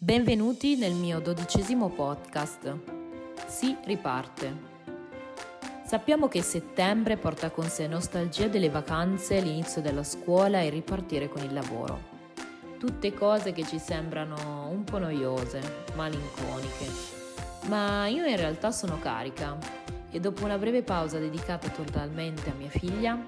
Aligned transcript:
Benvenuti 0.00 0.76
nel 0.76 0.92
mio 0.92 1.18
dodicesimo 1.18 1.88
podcast. 1.88 2.72
Si 3.48 3.76
riparte. 3.84 4.56
Sappiamo 5.84 6.28
che 6.28 6.40
settembre 6.40 7.16
porta 7.16 7.50
con 7.50 7.64
sé 7.64 7.88
nostalgia 7.88 8.46
delle 8.46 8.70
vacanze, 8.70 9.40
l'inizio 9.40 9.82
della 9.82 10.04
scuola 10.04 10.60
e 10.60 10.68
ripartire 10.70 11.28
con 11.28 11.42
il 11.42 11.52
lavoro. 11.52 11.98
Tutte 12.78 13.12
cose 13.12 13.50
che 13.50 13.66
ci 13.66 13.80
sembrano 13.80 14.68
un 14.70 14.84
po' 14.84 14.98
noiose, 14.98 15.60
malinconiche. 15.96 16.86
Ma 17.66 18.06
io 18.06 18.24
in 18.24 18.36
realtà 18.36 18.70
sono 18.70 19.00
carica 19.00 19.58
e 20.12 20.20
dopo 20.20 20.44
una 20.44 20.58
breve 20.58 20.84
pausa 20.84 21.18
dedicata 21.18 21.70
totalmente 21.70 22.50
a 22.50 22.54
mia 22.54 22.70
figlia, 22.70 23.18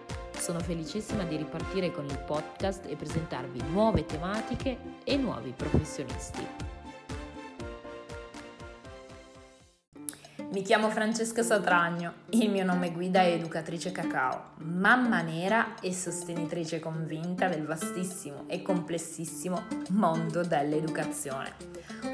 sono 0.40 0.60
felicissima 0.60 1.24
di 1.24 1.36
ripartire 1.36 1.92
con 1.92 2.06
il 2.06 2.18
podcast 2.18 2.86
e 2.86 2.96
presentarvi 2.96 3.62
nuove 3.70 4.06
tematiche 4.06 4.78
e 5.04 5.16
nuovi 5.16 5.52
professionisti. 5.56 6.70
Mi 10.52 10.62
chiamo 10.62 10.90
Francesca 10.90 11.44
Satragno, 11.44 12.12
il 12.30 12.50
mio 12.50 12.64
nome 12.64 12.90
guida 12.90 13.20
è 13.20 13.30
educatrice 13.34 13.92
cacao, 13.92 14.54
mamma 14.56 15.20
nera 15.20 15.78
e 15.80 15.94
sostenitrice 15.94 16.80
convinta 16.80 17.46
del 17.46 17.64
vastissimo 17.64 18.46
e 18.48 18.60
complessissimo 18.60 19.62
mondo 19.90 20.42
dell'educazione. 20.42 21.54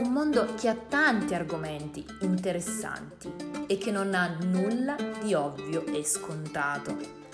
Un 0.00 0.12
mondo 0.12 0.52
che 0.54 0.68
ha 0.68 0.74
tanti 0.74 1.32
argomenti 1.32 2.04
interessanti 2.20 3.32
e 3.66 3.78
che 3.78 3.90
non 3.90 4.14
ha 4.14 4.36
nulla 4.38 4.96
di 5.22 5.32
ovvio 5.32 5.86
e 5.86 6.04
scontato. 6.04 7.25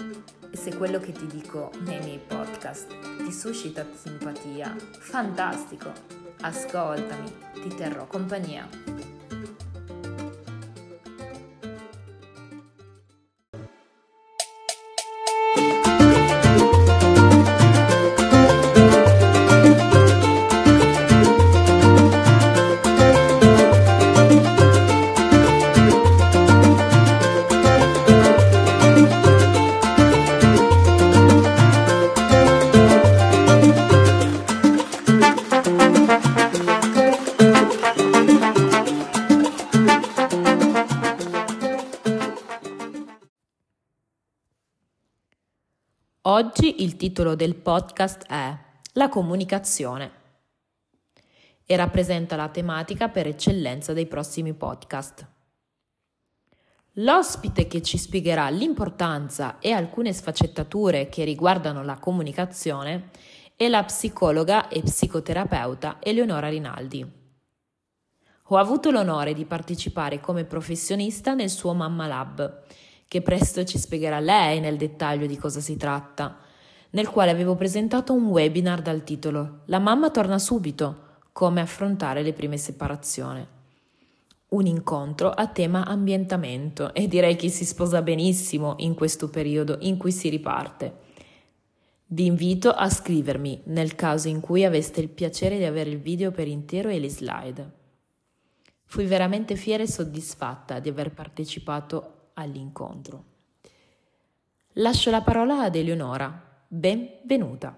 E 0.53 0.57
se 0.59 0.77
quello 0.77 1.01
che 1.01 1.13
ti 1.13 1.27
dico 1.27 1.71
nei 1.81 1.99
miei 2.01 2.19
podcast 2.19 2.87
ti 3.25 3.33
suscita 3.33 3.87
simpatia, 3.95 4.77
fantastico! 4.99 5.91
Ascoltami, 6.43 7.33
ti 7.55 7.69
terrò 7.75 8.07
compagnia. 8.07 8.69
Titolo 47.13 47.35
del 47.35 47.57
podcast 47.57 48.25
è 48.25 48.57
La 48.95 49.11
comunicazione 49.11 50.11
e 51.67 51.77
rappresenta 51.77 52.37
la 52.37 52.49
tematica 52.49 53.11
per 53.11 53.27
eccellenza 53.27 53.93
dei 53.93 54.07
prossimi 54.07 54.55
podcast. 54.55 55.27
L'ospite 56.93 57.67
che 57.67 57.83
ci 57.83 57.99
spiegherà 57.99 58.49
l'importanza 58.49 59.59
e 59.59 59.73
alcune 59.73 60.15
sfaccettature 60.15 61.11
che 61.11 61.25
riguardano 61.25 61.85
la 61.85 61.99
comunicazione 61.99 63.11
è 63.57 63.69
la 63.69 63.85
psicologa 63.85 64.69
e 64.69 64.81
psicoterapeuta 64.81 65.99
Eleonora 66.01 66.49
Rinaldi. 66.49 67.07
Ho 68.45 68.57
avuto 68.57 68.91
l'onore 68.91 69.35
di 69.35 69.45
partecipare 69.45 70.19
come 70.19 70.47
professionista 70.47 71.35
nel 71.35 71.51
suo 71.51 71.75
Mamma 71.75 72.07
Lab 72.07 72.63
che 73.07 73.21
presto 73.21 73.63
ci 73.65 73.77
spiegherà 73.77 74.19
lei 74.19 74.61
nel 74.61 74.79
dettaglio 74.79 75.27
di 75.27 75.37
cosa 75.37 75.61
si 75.61 75.77
tratta, 75.77 76.39
nel 76.93 77.09
quale 77.09 77.31
avevo 77.31 77.55
presentato 77.55 78.13
un 78.13 78.27
webinar 78.27 78.83
dal 78.83 79.05
titolo 79.05 79.61
La 79.67 79.79
mamma 79.79 80.11
torna 80.11 80.39
subito, 80.39 81.11
come 81.33 81.61
affrontare 81.61 82.23
le 82.23 82.33
prime 82.33 82.57
separazioni. 82.57 83.47
Un 84.49 84.67
incontro 84.67 85.31
a 85.31 85.47
tema 85.47 85.87
ambientamento 85.87 86.93
e 86.93 87.09
direi 87.09 87.37
che 87.37 87.49
si 87.49 87.65
sposa 87.65 88.03
benissimo 88.03 88.75
in 88.79 88.95
questo 88.95 89.31
periodo 89.31 89.79
in 89.81 89.97
cui 89.97 90.13
si 90.13 90.29
riparte. 90.29 91.11
Vi 92.09 92.27
invito 92.27 92.71
a 92.71 92.91
scrivermi 92.91 93.63
nel 93.67 93.95
caso 93.95 94.29
in 94.29 94.41
cui 94.41 94.67
aveste 94.67 95.01
il 95.01 95.09
piacere 95.09 95.57
di 95.57 95.65
avere 95.65 95.89
il 95.89 95.99
video 95.99 96.31
per 96.31 96.47
intero 96.47 96.91
e 96.91 97.01
le 97.01 97.09
slide. 97.09 97.73
Fui 98.85 99.07
veramente 99.07 99.57
fiera 99.57 99.83
e 99.83 99.89
soddisfatta 99.89 100.79
di 100.79 100.91
aver 100.91 101.13
partecipato 101.13 102.33
all'incontro. 102.35 103.25
Lascio 104.73 105.11
la 105.11 105.23
parola 105.23 105.63
ad 105.63 105.75
Eleonora. 105.75 106.52
Benvenuta. 106.75 107.77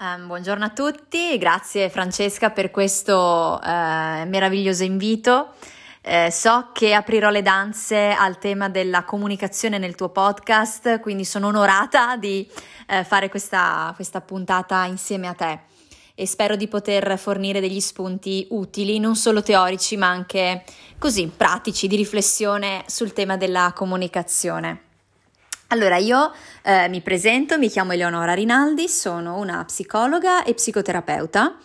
Um, 0.00 0.26
buongiorno 0.26 0.64
a 0.64 0.70
tutti, 0.70 1.38
grazie 1.38 1.88
Francesca 1.88 2.50
per 2.50 2.72
questo 2.72 3.60
uh, 3.62 3.68
meraviglioso 4.26 4.82
invito. 4.82 5.54
Uh, 6.02 6.30
so 6.30 6.70
che 6.72 6.94
aprirò 6.94 7.30
le 7.30 7.42
danze 7.42 8.10
al 8.10 8.38
tema 8.38 8.68
della 8.68 9.04
comunicazione 9.04 9.78
nel 9.78 9.94
tuo 9.94 10.08
podcast, 10.08 10.98
quindi 10.98 11.24
sono 11.24 11.46
onorata 11.46 12.16
di 12.16 12.50
uh, 12.88 13.04
fare 13.04 13.28
questa, 13.28 13.92
questa 13.94 14.20
puntata 14.20 14.84
insieme 14.86 15.28
a 15.28 15.34
te 15.34 15.60
e 16.18 16.26
spero 16.26 16.56
di 16.56 16.66
poter 16.66 17.18
fornire 17.18 17.60
degli 17.60 17.78
spunti 17.78 18.46
utili, 18.50 18.98
non 18.98 19.14
solo 19.16 19.42
teorici, 19.42 19.98
ma 19.98 20.08
anche 20.08 20.64
così 20.98 21.30
pratici, 21.34 21.86
di 21.86 21.94
riflessione 21.94 22.84
sul 22.86 23.12
tema 23.12 23.36
della 23.36 23.72
comunicazione. 23.76 24.80
Allora, 25.68 25.98
io 25.98 26.32
eh, 26.62 26.88
mi 26.88 27.02
presento, 27.02 27.58
mi 27.58 27.68
chiamo 27.68 27.92
Eleonora 27.92 28.32
Rinaldi, 28.32 28.88
sono 28.88 29.36
una 29.36 29.62
psicologa 29.64 30.42
e 30.42 30.54
psicoterapeuta 30.54 31.58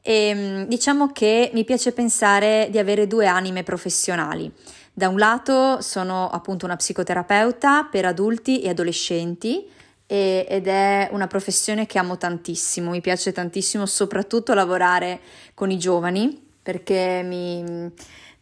e 0.00 0.32
mm, 0.34 0.62
diciamo 0.62 1.12
che 1.12 1.50
mi 1.52 1.64
piace 1.64 1.92
pensare 1.92 2.68
di 2.70 2.78
avere 2.78 3.06
due 3.06 3.26
anime 3.26 3.64
professionali. 3.64 4.50
Da 4.92 5.08
un 5.08 5.18
lato 5.18 5.82
sono 5.82 6.30
appunto 6.30 6.64
una 6.64 6.76
psicoterapeuta 6.76 7.88
per 7.90 8.06
adulti 8.06 8.62
e 8.62 8.70
adolescenti, 8.70 9.68
e, 10.10 10.44
ed 10.48 10.66
è 10.66 11.08
una 11.12 11.28
professione 11.28 11.86
che 11.86 11.96
amo 12.00 12.18
tantissimo, 12.18 12.90
mi 12.90 13.00
piace 13.00 13.30
tantissimo 13.30 13.86
soprattutto 13.86 14.54
lavorare 14.54 15.20
con 15.54 15.70
i 15.70 15.78
giovani 15.78 16.48
perché 16.60 17.22
mi, 17.24 17.88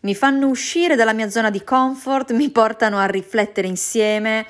mi 0.01 0.15
fanno 0.15 0.49
uscire 0.49 0.97
dalla 0.97 1.13
mia 1.13 1.29
zona 1.29 1.51
di 1.51 1.63
comfort, 1.63 2.33
mi 2.33 2.49
portano 2.49 2.97
a 2.97 3.05
riflettere 3.05 3.67
insieme, 3.67 4.47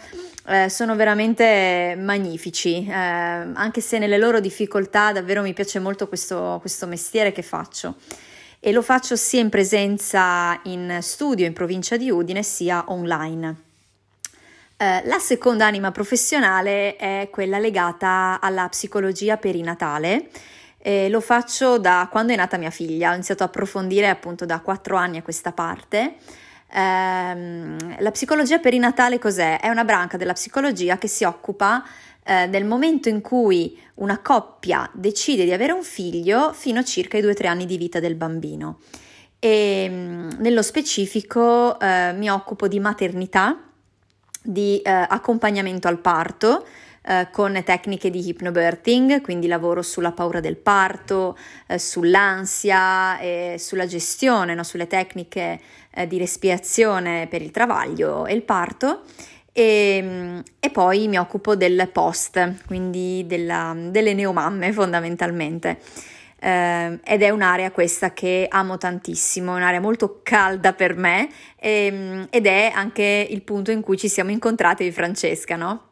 eh, 0.47 0.69
sono 0.69 0.95
veramente 0.95 1.99
magnifici, 1.99 2.87
eh, 2.87 2.93
anche 2.93 3.81
se 3.81 3.99
nelle 3.99 4.17
loro 4.17 4.39
difficoltà 4.39 5.11
davvero 5.11 5.43
mi 5.43 5.55
piace 5.55 5.81
molto 5.81 6.06
questo, 6.06 6.59
questo 6.61 6.87
mestiere 6.87 7.33
che 7.33 7.43
faccio 7.43 7.97
e 8.61 8.71
lo 8.71 8.83
faccio 8.83 9.17
sia 9.17 9.41
in 9.41 9.49
presenza 9.49 10.61
in 10.65 10.99
studio 11.00 11.47
in 11.47 11.53
provincia 11.53 11.97
di 11.97 12.11
Udine 12.11 12.45
sia 12.45 12.85
online. 12.87 13.68
Eh, 14.81 15.03
la 15.06 15.19
seconda 15.19 15.66
anima 15.66 15.91
professionale 15.91 16.94
è 16.94 17.28
quella 17.33 17.59
legata 17.59 18.39
alla 18.41 18.69
psicologia 18.69 19.37
perinatale. 19.37 20.28
Eh, 20.78 21.09
lo 21.09 21.21
faccio 21.21 21.78
da 21.78 22.06
quando 22.09 22.33
è 22.33 22.37
nata 22.37 22.56
mia 22.59 22.71
figlia, 22.71 23.11
ho 23.11 23.15
iniziato 23.15 23.43
a 23.43 23.47
approfondire 23.47 24.09
appunto 24.09 24.47
da 24.47 24.61
quattro 24.61 24.97
anni 24.97 25.17
a 25.17 25.22
questa 25.22 25.50
parte. 25.50 26.15
Eh, 26.72 26.77
la 27.99 28.11
psicologia 28.12 28.61
perinatale 28.61 29.19
cos'è? 29.19 29.59
È 29.59 29.69
una 29.69 29.83
branca 29.83 30.17
della 30.17 30.34
psicologia 30.34 30.97
che 30.97 31.09
si 31.09 31.25
occupa 31.25 31.84
eh, 32.22 32.49
del 32.49 32.65
momento 32.65 33.09
in 33.09 33.21
cui 33.21 33.77
una 33.94 34.21
coppia 34.21 34.88
decide 34.94 35.43
di 35.43 35.53
avere 35.53 35.72
un 35.72 35.83
figlio 35.83 36.52
fino 36.52 36.79
a 36.79 36.85
circa 36.85 37.19
i 37.19 37.20
due 37.20 37.32
o 37.32 37.35
tre 37.35 37.49
anni 37.49 37.67
di 37.67 37.79
vita 37.79 37.99
del 37.99 38.14
bambino. 38.14 38.79
E 39.41 39.88
mm, 39.91 40.31
nello 40.38 40.62
specifico 40.62 41.81
eh, 41.81 42.12
mi 42.12 42.31
occupo 42.31 42.69
di 42.69 42.79
maternità 42.79 43.68
di 44.43 44.81
eh, 44.81 44.90
accompagnamento 44.90 45.88
al 45.88 45.99
parto 45.99 46.64
eh, 47.08 47.29
con 47.31 47.58
tecniche 47.64 48.11
di 48.11 48.26
hypnobirthing, 48.26 49.23
quindi 49.23 49.46
lavoro 49.46 49.81
sulla 49.81 50.12
paura 50.12 50.40
del 50.40 50.56
parto, 50.56 51.38
eh, 51.67 51.79
sull'ansia 51.79 53.19
e 53.19 53.56
sulla 53.58 53.87
gestione, 53.87 54.55
no? 54.55 54.62
sulle 54.62 54.87
tecniche 54.87 55.58
eh, 55.90 56.06
di 56.06 56.19
respirazione 56.19 57.26
per 57.26 57.40
il 57.40 57.50
travaglio 57.50 58.26
e 58.26 58.35
il 58.35 58.43
parto. 58.43 59.05
E, 59.52 60.00
mm, 60.02 60.38
e, 60.61 60.70
poi 60.70 61.08
mi 61.08 61.19
occupo 61.19 61.56
del 61.56 61.88
post, 61.90 62.67
quindi 62.67 63.25
della, 63.26 63.75
delle 63.75 64.12
neomamme 64.12 64.70
fondamentalmente 64.75 65.79
eh, 66.40 66.99
ed 67.05 67.23
è 67.23 67.31
un'area 67.31 67.70
questa 67.70 68.12
che 68.12 68.46
amo 68.49 68.79
tantissimo, 68.79 69.55
un'area 69.55 69.81
molto 69.81 70.20
calda 70.23 70.73
per 70.73 70.96
me 70.96 71.29
e, 71.56 71.87
ehm, 71.87 72.26
ed 72.31 72.46
è 72.46 72.70
anche 72.75 73.26
il 73.29 73.43
punto 73.43 73.70
in 73.70 73.81
cui 73.81 73.96
ci 73.96 74.08
siamo 74.08 74.31
incontrati 74.31 74.85
di 74.85 74.93
Francesca, 74.93 75.56
no? 75.56 75.82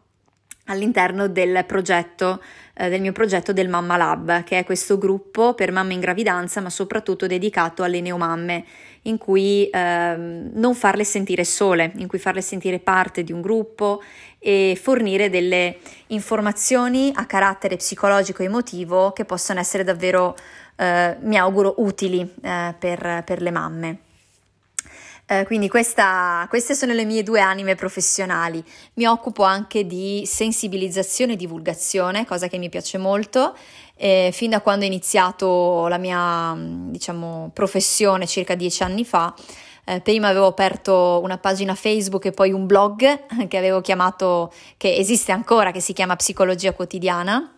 all'interno 0.67 1.29
del 1.29 1.65
progetto, 1.67 2.43
eh, 2.75 2.89
del 2.89 3.01
mio 3.01 3.13
progetto 3.13 3.53
del 3.53 3.69
Mamma 3.69 3.97
Lab, 3.97 4.43
che 4.45 4.59
è 4.59 4.65
questo 4.65 4.99
gruppo 4.99 5.55
per 5.55 5.73
mamme 5.73 5.95
in 5.95 6.01
gravidanza, 6.01 6.61
ma 6.61 6.71
soprattutto 6.71 7.27
dedicato 7.27 7.83
alle 7.83 8.01
neomamme, 8.01 8.65
in 9.07 9.19
cui 9.19 9.69
eh, 9.69 10.15
non 10.17 10.75
farle 10.75 11.05
sentire 11.05 11.45
sole, 11.45 11.93
in 11.97 12.07
cui 12.07 12.19
farle 12.19 12.41
sentire 12.41 12.79
parte 12.79 13.25
di 13.25 13.33
un 13.33 13.41
gruppo 13.41 14.03
e 14.39 14.79
fornire 14.81 15.29
delle 15.31 15.79
informazioni 16.09 17.11
a 17.15 17.27
carattere 17.27 17.77
psicologico 17.77 18.43
e 18.43 18.47
emotivo 18.47 19.13
che 19.13 19.25
possano 19.25 19.61
essere 19.61 19.83
davvero, 19.83 20.37
eh, 20.77 21.17
mi 21.21 21.37
auguro, 21.37 21.75
utili 21.79 22.21
eh, 22.43 22.75
per, 22.79 23.23
per 23.25 23.43
le 23.43 23.51
mamme. 23.51 23.99
Eh, 25.29 25.45
quindi 25.45 25.69
questa, 25.69 26.47
queste 26.49 26.77
sono 26.77 26.93
le 26.93 27.05
mie 27.05 27.25
due 27.25 27.41
anime 27.41 27.75
professionali. 27.75 28.63
Mi 28.95 29.07
occupo 29.07 29.43
anche 29.43 29.85
di 29.85 30.23
sensibilizzazione 30.25 31.33
e 31.33 31.37
divulgazione, 31.37 32.25
cosa 32.25 32.47
che 32.47 32.59
mi 32.59 32.69
piace 32.69 32.97
molto. 32.97 33.57
Eh, 33.99 34.29
fin 34.33 34.51
da 34.51 34.61
quando 34.61 34.85
ho 34.85 34.89
iniziato 34.89 35.87
la 35.89 35.97
mia 35.97 36.55
diciamo, 36.57 37.51
professione 37.55 38.27
circa 38.27 38.55
dieci 38.55 38.83
anni 38.83 39.07
fa, 39.07 39.35
eh, 39.87 40.01
prima 40.01 40.29
avevo 40.29 40.47
aperto 40.47 41.21
una 41.23 41.39
pagina 41.39 41.75
Facebook 41.75 42.27
e 42.27 42.33
poi 42.33 42.53
un 42.53 42.67
blog 42.67 43.47
che 43.49 43.57
avevo 43.57 43.81
chiamato, 43.81 44.53
che 44.77 44.95
esiste 44.97 45.33
ancora, 45.33 45.71
che 45.71 45.81
si 45.81 45.93
chiama 45.93 46.17
Psicologia 46.17 46.73
Quotidiana. 46.73 47.53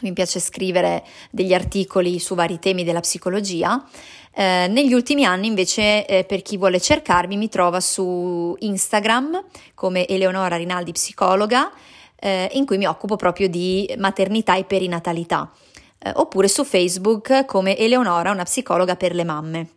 Mi 0.00 0.12
piace 0.12 0.40
scrivere 0.40 1.04
degli 1.30 1.52
articoli 1.52 2.18
su 2.20 2.34
vari 2.34 2.58
temi 2.58 2.84
della 2.84 3.00
psicologia. 3.00 3.84
Eh, 4.32 4.66
negli 4.68 4.92
ultimi 4.92 5.24
anni 5.24 5.46
invece 5.48 6.06
eh, 6.06 6.24
per 6.24 6.42
chi 6.42 6.56
vuole 6.56 6.80
cercarmi 6.80 7.36
mi 7.36 7.48
trova 7.48 7.80
su 7.80 8.54
Instagram 8.58 9.44
come 9.74 10.06
Eleonora 10.06 10.56
Rinaldi 10.56 10.92
psicologa 10.92 11.72
eh, 12.16 12.48
in 12.52 12.64
cui 12.64 12.78
mi 12.78 12.86
occupo 12.86 13.16
proprio 13.16 13.48
di 13.48 13.92
maternità 13.98 14.56
e 14.56 14.64
perinatalità 14.64 15.50
eh, 15.98 16.12
oppure 16.14 16.48
su 16.48 16.64
Facebook 16.64 17.44
come 17.44 17.76
Eleonora 17.76 18.30
una 18.30 18.44
psicologa 18.44 18.96
per 18.96 19.14
le 19.14 19.24
mamme. 19.24 19.68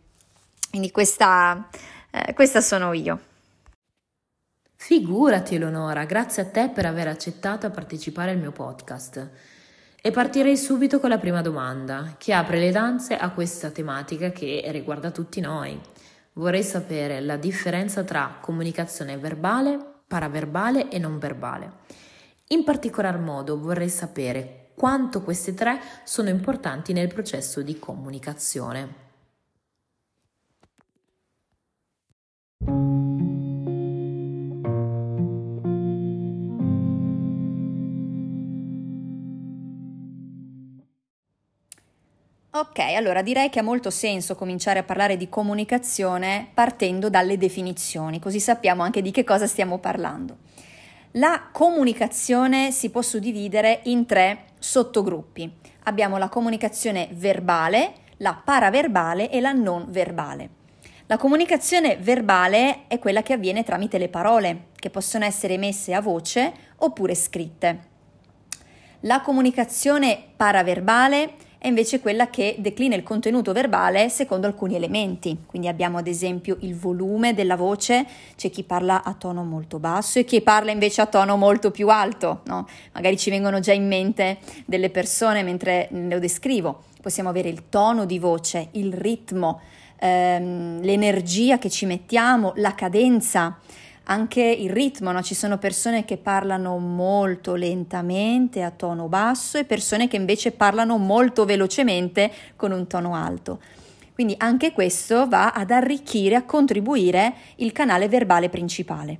Quindi 0.70 0.90
questa, 0.90 1.68
eh, 2.10 2.32
questa 2.34 2.60
sono 2.60 2.92
io. 2.92 3.20
Figurati 4.74 5.54
Eleonora, 5.54 6.04
grazie 6.04 6.42
a 6.42 6.46
te 6.46 6.68
per 6.68 6.86
aver 6.86 7.06
accettato 7.06 7.66
a 7.66 7.70
partecipare 7.70 8.32
al 8.32 8.38
mio 8.38 8.50
podcast. 8.50 9.30
E 10.00 10.10
partirei 10.10 10.56
subito 10.56 10.98
con 10.98 11.10
la 11.10 11.18
prima 11.18 11.40
domanda, 11.42 12.16
che 12.18 12.32
apre 12.32 12.58
le 12.58 12.72
danze 12.72 13.16
a 13.16 13.30
questa 13.30 13.70
tematica 13.70 14.30
che 14.30 14.64
riguarda 14.70 15.12
tutti 15.12 15.40
noi. 15.40 15.80
Vorrei 16.32 16.64
sapere 16.64 17.20
la 17.20 17.36
differenza 17.36 18.02
tra 18.02 18.38
comunicazione 18.40 19.16
verbale, 19.18 19.78
paraverbale 20.06 20.88
e 20.88 20.98
non 20.98 21.18
verbale. 21.18 21.72
In 22.48 22.64
particolar 22.64 23.18
modo 23.18 23.60
vorrei 23.60 23.88
sapere 23.88 24.61
quanto 24.74 25.22
queste 25.22 25.54
tre 25.54 25.80
sono 26.04 26.28
importanti 26.28 26.92
nel 26.92 27.08
processo 27.08 27.62
di 27.62 27.78
comunicazione. 27.78 29.02
Ok, 42.54 42.78
allora 42.80 43.22
direi 43.22 43.48
che 43.48 43.60
ha 43.60 43.62
molto 43.62 43.88
senso 43.88 44.34
cominciare 44.34 44.78
a 44.78 44.82
parlare 44.82 45.16
di 45.16 45.28
comunicazione 45.28 46.48
partendo 46.52 47.08
dalle 47.08 47.38
definizioni, 47.38 48.20
così 48.20 48.40
sappiamo 48.40 48.82
anche 48.82 49.00
di 49.00 49.10
che 49.10 49.24
cosa 49.24 49.46
stiamo 49.46 49.78
parlando. 49.78 50.36
La 51.12 51.48
comunicazione 51.50 52.70
si 52.70 52.90
può 52.90 53.02
suddividere 53.02 53.80
in 53.84 54.06
tre 54.06 54.44
sottogruppi. 54.62 55.52
Abbiamo 55.84 56.18
la 56.18 56.28
comunicazione 56.28 57.08
verbale, 57.12 57.94
la 58.18 58.40
paraverbale 58.42 59.28
e 59.28 59.40
la 59.40 59.52
non 59.52 59.86
verbale. 59.88 60.60
La 61.06 61.16
comunicazione 61.16 61.96
verbale 61.96 62.86
è 62.86 63.00
quella 63.00 63.22
che 63.22 63.32
avviene 63.32 63.64
tramite 63.64 63.98
le 63.98 64.08
parole, 64.08 64.68
che 64.76 64.88
possono 64.88 65.24
essere 65.24 65.54
emesse 65.54 65.92
a 65.92 66.00
voce 66.00 66.52
oppure 66.76 67.14
scritte. 67.16 67.90
La 69.00 69.20
comunicazione 69.20 70.22
paraverbale 70.36 71.34
è 71.62 71.68
invece 71.68 72.00
quella 72.00 72.28
che 72.28 72.56
declina 72.58 72.96
il 72.96 73.04
contenuto 73.04 73.52
verbale 73.52 74.08
secondo 74.08 74.48
alcuni 74.48 74.74
elementi. 74.74 75.44
Quindi 75.46 75.68
abbiamo 75.68 75.96
ad 75.96 76.08
esempio 76.08 76.56
il 76.62 76.74
volume 76.74 77.34
della 77.34 77.54
voce, 77.54 78.04
c'è 78.34 78.50
chi 78.50 78.64
parla 78.64 79.04
a 79.04 79.14
tono 79.14 79.44
molto 79.44 79.78
basso 79.78 80.18
e 80.18 80.24
chi 80.24 80.40
parla 80.40 80.72
invece 80.72 81.02
a 81.02 81.06
tono 81.06 81.36
molto 81.36 81.70
più 81.70 81.88
alto, 81.88 82.40
no? 82.46 82.66
Magari 82.94 83.16
ci 83.16 83.30
vengono 83.30 83.60
già 83.60 83.72
in 83.72 83.86
mente 83.86 84.38
delle 84.66 84.90
persone 84.90 85.44
mentre 85.44 85.86
lo 85.92 86.18
descrivo. 86.18 86.82
Possiamo 87.00 87.28
avere 87.28 87.48
il 87.48 87.68
tono 87.68 88.06
di 88.06 88.18
voce, 88.18 88.70
il 88.72 88.92
ritmo, 88.92 89.60
ehm, 90.00 90.82
l'energia 90.82 91.58
che 91.58 91.70
ci 91.70 91.86
mettiamo, 91.86 92.54
la 92.56 92.74
cadenza 92.74 93.60
anche 94.12 94.42
il 94.42 94.70
ritmo, 94.70 95.10
no? 95.10 95.22
ci 95.22 95.34
sono 95.34 95.56
persone 95.56 96.04
che 96.04 96.18
parlano 96.18 96.76
molto 96.76 97.54
lentamente 97.54 98.62
a 98.62 98.70
tono 98.70 99.08
basso 99.08 99.56
e 99.56 99.64
persone 99.64 100.06
che 100.06 100.16
invece 100.16 100.52
parlano 100.52 100.98
molto 100.98 101.46
velocemente 101.46 102.30
con 102.54 102.72
un 102.72 102.86
tono 102.86 103.14
alto. 103.14 103.60
Quindi 104.12 104.34
anche 104.36 104.72
questo 104.72 105.26
va 105.26 105.52
ad 105.52 105.70
arricchire, 105.70 106.36
a 106.36 106.44
contribuire 106.44 107.34
il 107.56 107.72
canale 107.72 108.08
verbale 108.08 108.50
principale. 108.50 109.18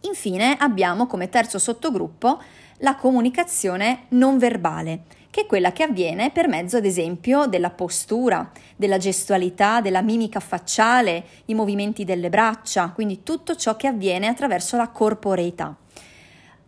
Infine 0.00 0.56
abbiamo 0.58 1.06
come 1.06 1.28
terzo 1.28 1.58
sottogruppo 1.58 2.42
la 2.78 2.96
comunicazione 2.96 4.06
non 4.08 4.38
verbale 4.38 5.02
che 5.30 5.42
è 5.42 5.46
quella 5.46 5.72
che 5.72 5.84
avviene 5.84 6.30
per 6.30 6.48
mezzo, 6.48 6.76
ad 6.76 6.84
esempio, 6.84 7.46
della 7.46 7.70
postura, 7.70 8.50
della 8.76 8.98
gestualità, 8.98 9.80
della 9.80 10.02
mimica 10.02 10.40
facciale, 10.40 11.24
i 11.46 11.54
movimenti 11.54 12.04
delle 12.04 12.28
braccia, 12.28 12.90
quindi 12.90 13.22
tutto 13.22 13.54
ciò 13.54 13.76
che 13.76 13.86
avviene 13.86 14.26
attraverso 14.26 14.76
la 14.76 14.88
corporeità. 14.88 15.76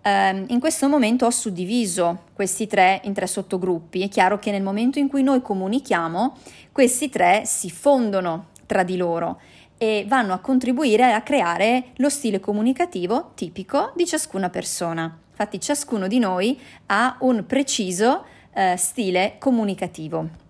Um, 0.04 0.46
in 0.48 0.58
questo 0.58 0.88
momento 0.88 1.26
ho 1.26 1.30
suddiviso 1.30 2.24
questi 2.32 2.66
tre 2.66 3.00
in 3.04 3.12
tre 3.12 3.28
sottogruppi. 3.28 4.02
È 4.02 4.08
chiaro 4.08 4.38
che 4.38 4.50
nel 4.50 4.62
momento 4.62 4.98
in 4.98 5.08
cui 5.08 5.22
noi 5.22 5.42
comunichiamo, 5.42 6.36
questi 6.72 7.08
tre 7.08 7.42
si 7.44 7.70
fondono 7.70 8.46
tra 8.66 8.82
di 8.82 8.96
loro 8.96 9.40
e 9.78 10.04
vanno 10.08 10.32
a 10.32 10.38
contribuire 10.38 11.12
a 11.12 11.22
creare 11.22 11.86
lo 11.96 12.08
stile 12.08 12.40
comunicativo 12.40 13.30
tipico 13.34 13.92
di 13.94 14.06
ciascuna 14.06 14.50
persona. 14.50 15.18
Infatti 15.30 15.60
ciascuno 15.60 16.06
di 16.08 16.18
noi 16.18 16.60
ha 16.86 17.16
un 17.20 17.46
preciso 17.46 18.24
eh, 18.54 18.76
stile 18.76 19.36
comunicativo. 19.38 20.40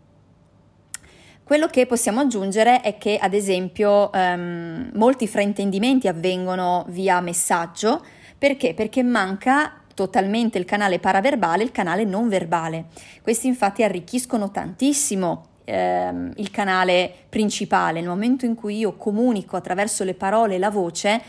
Quello 1.45 1.67
che 1.67 1.87
possiamo 1.87 2.21
aggiungere 2.21 2.81
è 2.81 2.97
che, 2.97 3.19
ad 3.21 3.35
esempio, 3.35 4.13
ehm, 4.13 4.93
molti 4.95 5.27
fraintendimenti 5.27 6.09
avvengono 6.09 6.87
via 6.89 7.21
messaggio. 7.21 8.03
Perché? 8.39 8.75
Perché 8.75 9.03
manca 9.03 9.83
totalmente 9.95 10.59
il 10.59 10.65
canale 10.65 10.99
paraverbale, 10.99 11.63
il 11.63 11.73
canale 11.73 12.05
non 12.05 12.29
verbale. 12.29 12.87
Questi 13.23 13.49
infatti 13.49 13.83
arricchiscono 13.83 14.51
tantissimo 14.51 15.45
ehm, 15.65 16.33
il 16.37 16.51
canale 16.51 17.13
principale. 17.29 18.01
Nel 18.01 18.09
momento 18.09 18.47
in 18.47 18.55
cui 18.55 18.79
io 18.79 18.97
comunico 18.97 19.57
attraverso 19.57 20.05
le 20.05 20.15
parole 20.15 20.55
e 20.55 20.59
la 20.59 20.71
voce, 20.71 21.21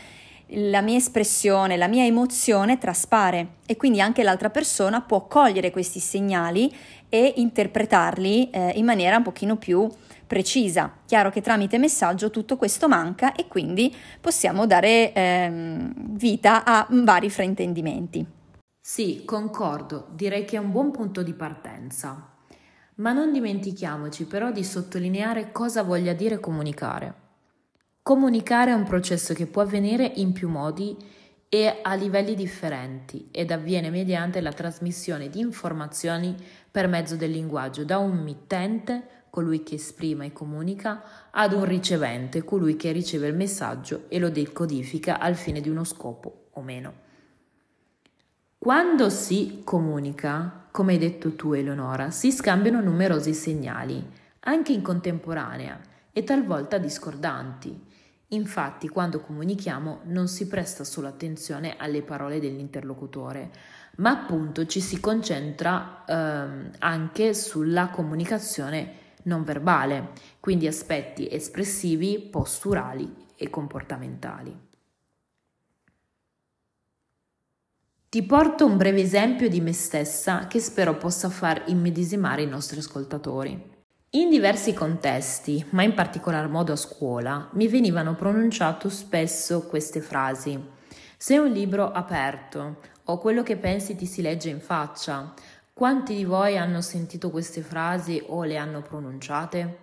la 0.48 0.80
mia 0.82 0.96
espressione, 0.96 1.76
la 1.76 1.88
mia 1.88 2.04
emozione 2.04 2.78
traspare 2.78 3.56
e 3.66 3.76
quindi 3.76 4.00
anche 4.00 4.22
l'altra 4.22 4.50
persona 4.50 5.00
può 5.00 5.26
cogliere 5.26 5.70
questi 5.70 6.00
segnali 6.00 6.72
e 7.08 7.34
interpretarli 7.36 8.50
eh, 8.50 8.72
in 8.76 8.84
maniera 8.84 9.16
un 9.16 9.22
pochino 9.22 9.56
più 9.56 9.88
precisa. 10.26 10.92
Chiaro 11.06 11.30
che 11.30 11.40
tramite 11.40 11.78
messaggio 11.78 12.30
tutto 12.30 12.56
questo 12.56 12.88
manca 12.88 13.34
e 13.34 13.46
quindi 13.46 13.94
possiamo 14.20 14.66
dare 14.66 15.12
ehm, 15.12 15.92
vita 16.16 16.64
a 16.64 16.86
vari 16.90 17.30
fraintendimenti. 17.30 18.26
Sì, 18.80 19.22
concordo, 19.24 20.08
direi 20.12 20.44
che 20.44 20.56
è 20.56 20.60
un 20.60 20.70
buon 20.70 20.90
punto 20.90 21.22
di 21.22 21.32
partenza. 21.32 22.32
Ma 22.96 23.12
non 23.12 23.32
dimentichiamoci 23.32 24.26
però 24.26 24.52
di 24.52 24.62
sottolineare 24.62 25.52
cosa 25.52 25.82
voglia 25.82 26.12
dire 26.12 26.38
comunicare. 26.38 27.23
Comunicare 28.04 28.70
è 28.70 28.74
un 28.74 28.84
processo 28.84 29.32
che 29.32 29.46
può 29.46 29.62
avvenire 29.62 30.04
in 30.16 30.32
più 30.32 30.50
modi 30.50 30.94
e 31.48 31.78
a 31.80 31.94
livelli 31.94 32.34
differenti 32.34 33.28
ed 33.30 33.50
avviene 33.50 33.88
mediante 33.88 34.42
la 34.42 34.52
trasmissione 34.52 35.30
di 35.30 35.40
informazioni 35.40 36.36
per 36.70 36.86
mezzo 36.86 37.16
del 37.16 37.30
linguaggio 37.30 37.82
da 37.82 37.96
un 37.96 38.18
mittente, 38.18 39.24
colui 39.30 39.62
che 39.62 39.76
esprime 39.76 40.26
e 40.26 40.32
comunica, 40.34 41.30
ad 41.30 41.54
un 41.54 41.64
ricevente, 41.64 42.44
colui 42.44 42.76
che 42.76 42.92
riceve 42.92 43.28
il 43.28 43.34
messaggio 43.34 44.04
e 44.08 44.18
lo 44.18 44.28
decodifica 44.28 45.18
al 45.18 45.34
fine 45.34 45.62
di 45.62 45.70
uno 45.70 45.84
scopo 45.84 46.48
o 46.50 46.60
meno. 46.60 46.92
Quando 48.58 49.08
si 49.08 49.62
comunica, 49.64 50.66
come 50.70 50.92
hai 50.92 50.98
detto 50.98 51.34
tu 51.36 51.54
Eleonora, 51.54 52.10
si 52.10 52.30
scambiano 52.30 52.82
numerosi 52.82 53.32
segnali, 53.32 54.06
anche 54.40 54.72
in 54.72 54.82
contemporanea 54.82 55.80
e 56.12 56.22
talvolta 56.22 56.76
discordanti 56.76 57.92
Infatti, 58.34 58.88
quando 58.88 59.20
comunichiamo 59.20 60.00
non 60.04 60.28
si 60.28 60.46
presta 60.46 60.84
solo 60.84 61.08
attenzione 61.08 61.76
alle 61.76 62.02
parole 62.02 62.40
dell'interlocutore, 62.40 63.50
ma 63.96 64.10
appunto 64.10 64.66
ci 64.66 64.80
si 64.80 65.00
concentra 65.00 66.04
ehm, 66.06 66.70
anche 66.78 67.34
sulla 67.34 67.88
comunicazione 67.88 69.02
non 69.24 69.42
verbale, 69.42 70.10
quindi 70.40 70.66
aspetti 70.66 71.28
espressivi, 71.30 72.18
posturali 72.18 73.14
e 73.36 73.50
comportamentali. 73.50 74.72
Ti 78.08 78.22
porto 78.22 78.66
un 78.66 78.76
breve 78.76 79.00
esempio 79.00 79.48
di 79.48 79.60
me 79.60 79.72
stessa 79.72 80.46
che 80.46 80.60
spero 80.60 80.96
possa 80.96 81.28
far 81.30 81.64
immedesimare 81.66 82.42
i 82.42 82.46
nostri 82.46 82.78
ascoltatori. 82.78 83.73
In 84.16 84.30
diversi 84.30 84.72
contesti, 84.72 85.64
ma 85.70 85.82
in 85.82 85.92
particolar 85.92 86.48
modo 86.48 86.72
a 86.72 86.76
scuola, 86.76 87.48
mi 87.54 87.66
venivano 87.66 88.14
pronunciate 88.14 88.88
spesso 88.88 89.66
queste 89.66 90.00
frasi. 90.00 90.56
Sei 91.16 91.38
un 91.38 91.50
libro 91.50 91.90
aperto, 91.90 92.76
o 93.06 93.18
quello 93.18 93.42
che 93.42 93.56
pensi 93.56 93.96
ti 93.96 94.06
si 94.06 94.22
legge 94.22 94.50
in 94.50 94.60
faccia. 94.60 95.34
Quanti 95.72 96.14
di 96.14 96.24
voi 96.24 96.56
hanno 96.56 96.80
sentito 96.80 97.28
queste 97.30 97.62
frasi 97.62 98.22
o 98.28 98.44
le 98.44 98.56
hanno 98.56 98.82
pronunciate? 98.82 99.78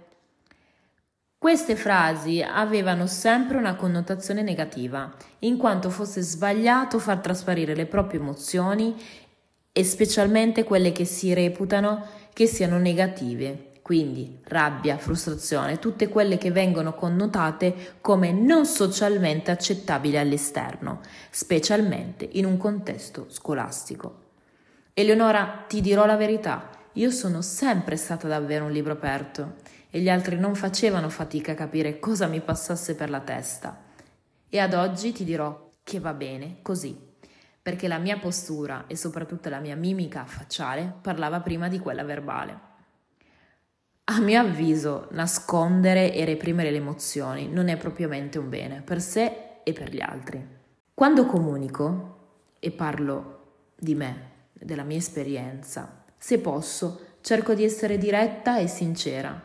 Queste 1.37 1.75
frasi 1.75 2.41
avevano 2.41 3.07
sempre 3.07 3.57
una 3.57 3.75
connotazione 3.75 4.43
negativa, 4.43 5.13
in 5.39 5.57
quanto 5.57 5.89
fosse 5.89 6.21
sbagliato 6.21 6.99
far 6.99 7.17
trasparire 7.17 7.75
le 7.75 7.85
proprie 7.85 8.21
emozioni 8.21 8.95
e 9.73 9.83
specialmente 9.83 10.63
quelle 10.63 10.93
che 10.93 11.03
si 11.03 11.33
reputano 11.33 12.05
che 12.31 12.47
siano 12.47 12.77
negative, 12.77 13.70
quindi 13.81 14.39
rabbia, 14.43 14.97
frustrazione, 14.97 15.79
tutte 15.79 16.07
quelle 16.07 16.37
che 16.37 16.51
vengono 16.51 16.93
connotate 16.93 17.95
come 17.99 18.31
non 18.31 18.65
socialmente 18.65 19.51
accettabili 19.51 20.17
all'esterno, 20.17 20.99
specialmente 21.29 22.27
in 22.33 22.45
un 22.45 22.57
contesto 22.57 23.25
scolastico. 23.29 24.19
Eleonora, 24.93 25.65
ti 25.67 25.81
dirò 25.81 26.05
la 26.05 26.15
verità, 26.15 26.69
io 26.93 27.09
sono 27.09 27.41
sempre 27.41 27.95
stata 27.95 28.27
davvero 28.27 28.65
un 28.65 28.71
libro 28.71 28.93
aperto 28.93 29.55
e 29.89 29.99
gli 29.99 30.09
altri 30.09 30.37
non 30.37 30.55
facevano 30.55 31.09
fatica 31.09 31.53
a 31.53 31.55
capire 31.55 31.99
cosa 31.99 32.27
mi 32.27 32.39
passasse 32.39 32.95
per 32.95 33.09
la 33.09 33.21
testa. 33.21 33.83
E 34.47 34.59
ad 34.59 34.73
oggi 34.73 35.11
ti 35.11 35.23
dirò 35.23 35.69
che 35.83 35.99
va 35.99 36.13
bene 36.13 36.57
così, 36.61 36.97
perché 37.61 37.87
la 37.87 37.97
mia 37.97 38.17
postura 38.17 38.85
e 38.87 38.95
soprattutto 38.95 39.49
la 39.49 39.59
mia 39.59 39.75
mimica 39.75 40.25
facciale 40.25 40.93
parlava 41.01 41.39
prima 41.39 41.67
di 41.67 41.79
quella 41.79 42.03
verbale. 42.03 42.70
A 44.13 44.19
mio 44.19 44.41
avviso, 44.41 45.07
nascondere 45.11 46.13
e 46.13 46.25
reprimere 46.25 46.69
le 46.69 46.79
emozioni 46.79 47.47
non 47.47 47.69
è 47.69 47.77
propriamente 47.77 48.37
un 48.37 48.49
bene 48.49 48.81
per 48.81 48.99
sé 48.99 49.61
e 49.63 49.71
per 49.71 49.89
gli 49.89 50.01
altri. 50.01 50.45
Quando 50.93 51.25
comunico, 51.25 52.17
e 52.59 52.71
parlo 52.71 53.69
di 53.73 53.95
me, 53.95 54.49
della 54.51 54.83
mia 54.83 54.97
esperienza, 54.97 56.03
se 56.17 56.39
posso, 56.39 56.99
cerco 57.21 57.53
di 57.53 57.63
essere 57.63 57.97
diretta 57.97 58.57
e 58.57 58.67
sincera 58.67 59.41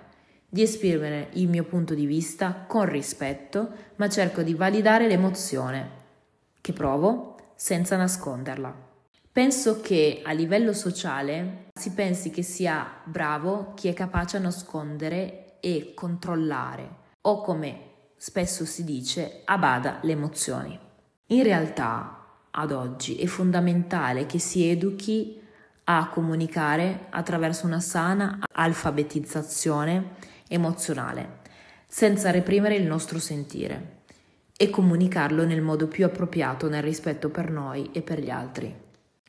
di 0.48 0.62
esprimere 0.62 1.28
il 1.34 1.48
mio 1.48 1.62
punto 1.62 1.94
di 1.94 2.04
vista 2.04 2.64
con 2.66 2.86
rispetto, 2.86 3.70
ma 3.96 4.08
cerco 4.08 4.42
di 4.42 4.54
validare 4.54 5.06
l'emozione 5.06 5.90
che 6.60 6.72
provo 6.72 7.36
senza 7.54 7.96
nasconderla. 7.96 8.85
Penso 9.36 9.82
che 9.82 10.22
a 10.24 10.32
livello 10.32 10.72
sociale 10.72 11.66
si 11.78 11.90
pensi 11.90 12.30
che 12.30 12.40
sia 12.40 13.02
bravo 13.04 13.74
chi 13.74 13.88
è 13.88 13.92
capace 13.92 14.38
a 14.38 14.40
nascondere 14.40 15.58
e 15.60 15.92
controllare 15.94 16.88
o 17.20 17.42
come 17.42 17.80
spesso 18.16 18.64
si 18.64 18.82
dice 18.82 19.42
abada 19.44 19.98
le 20.00 20.12
emozioni. 20.12 20.80
In 21.26 21.42
realtà 21.42 22.28
ad 22.50 22.72
oggi 22.72 23.16
è 23.16 23.26
fondamentale 23.26 24.24
che 24.24 24.38
si 24.38 24.70
educhi 24.70 25.38
a 25.84 26.08
comunicare 26.08 27.08
attraverso 27.10 27.66
una 27.66 27.80
sana 27.80 28.38
alfabetizzazione 28.54 30.14
emozionale, 30.48 31.40
senza 31.86 32.30
reprimere 32.30 32.76
il 32.76 32.86
nostro 32.86 33.18
sentire 33.18 34.04
e 34.56 34.70
comunicarlo 34.70 35.44
nel 35.44 35.60
modo 35.60 35.88
più 35.88 36.06
appropriato 36.06 36.70
nel 36.70 36.82
rispetto 36.82 37.28
per 37.28 37.50
noi 37.50 37.90
e 37.92 38.00
per 38.00 38.18
gli 38.18 38.30
altri. 38.30 38.84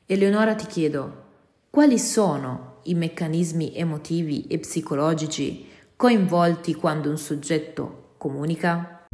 Eleonora 0.10 0.56
ti 0.56 0.66
chiedo, 0.68 1.26
quali 1.70 2.00
sono 2.00 2.78
i 2.84 2.94
meccanismi 2.94 3.76
emotivi 3.76 4.46
e 4.48 4.58
psicologici 4.58 5.68
coinvolti 5.98 6.76
quando 6.76 7.10
un 7.10 7.18
soggetto 7.18 8.14
comunica? 8.18 9.06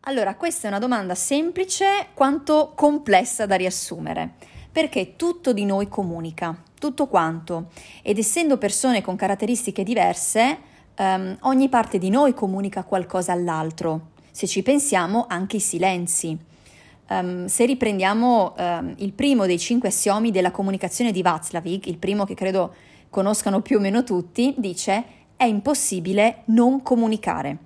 Allora, 0.00 0.34
questa 0.36 0.66
è 0.66 0.70
una 0.70 0.78
domanda 0.78 1.14
semplice 1.14 2.06
quanto 2.14 2.72
complessa 2.74 3.44
da 3.44 3.56
riassumere, 3.56 4.36
perché 4.72 5.16
tutto 5.16 5.52
di 5.52 5.66
noi 5.66 5.88
comunica, 5.88 6.62
tutto 6.78 7.06
quanto, 7.06 7.70
ed 8.02 8.16
essendo 8.16 8.56
persone 8.56 9.02
con 9.02 9.14
caratteristiche 9.14 9.82
diverse, 9.82 10.67
um, 10.98 11.36
ogni 11.40 11.68
parte 11.68 11.98
di 11.98 12.10
noi 12.10 12.34
comunica 12.34 12.84
qualcosa 12.84 13.32
all'altro. 13.32 14.10
Se 14.30 14.46
ci 14.46 14.62
pensiamo, 14.62 15.26
anche 15.28 15.56
i 15.56 15.60
silenzi. 15.60 16.36
Um, 17.08 17.46
se 17.46 17.64
riprendiamo 17.64 18.54
um, 18.56 18.94
il 18.98 19.12
primo 19.12 19.46
dei 19.46 19.58
cinque 19.58 19.88
assiomi 19.88 20.30
della 20.30 20.50
comunicazione 20.50 21.10
di 21.10 21.22
Václavic, 21.22 21.86
il 21.86 21.98
primo 21.98 22.24
che 22.24 22.34
credo 22.34 22.74
conoscano 23.08 23.62
più 23.62 23.78
o 23.78 23.80
meno 23.80 24.04
tutti, 24.04 24.54
dice 24.58 25.16
è 25.36 25.44
impossibile 25.44 26.42
non 26.46 26.82
comunicare. 26.82 27.56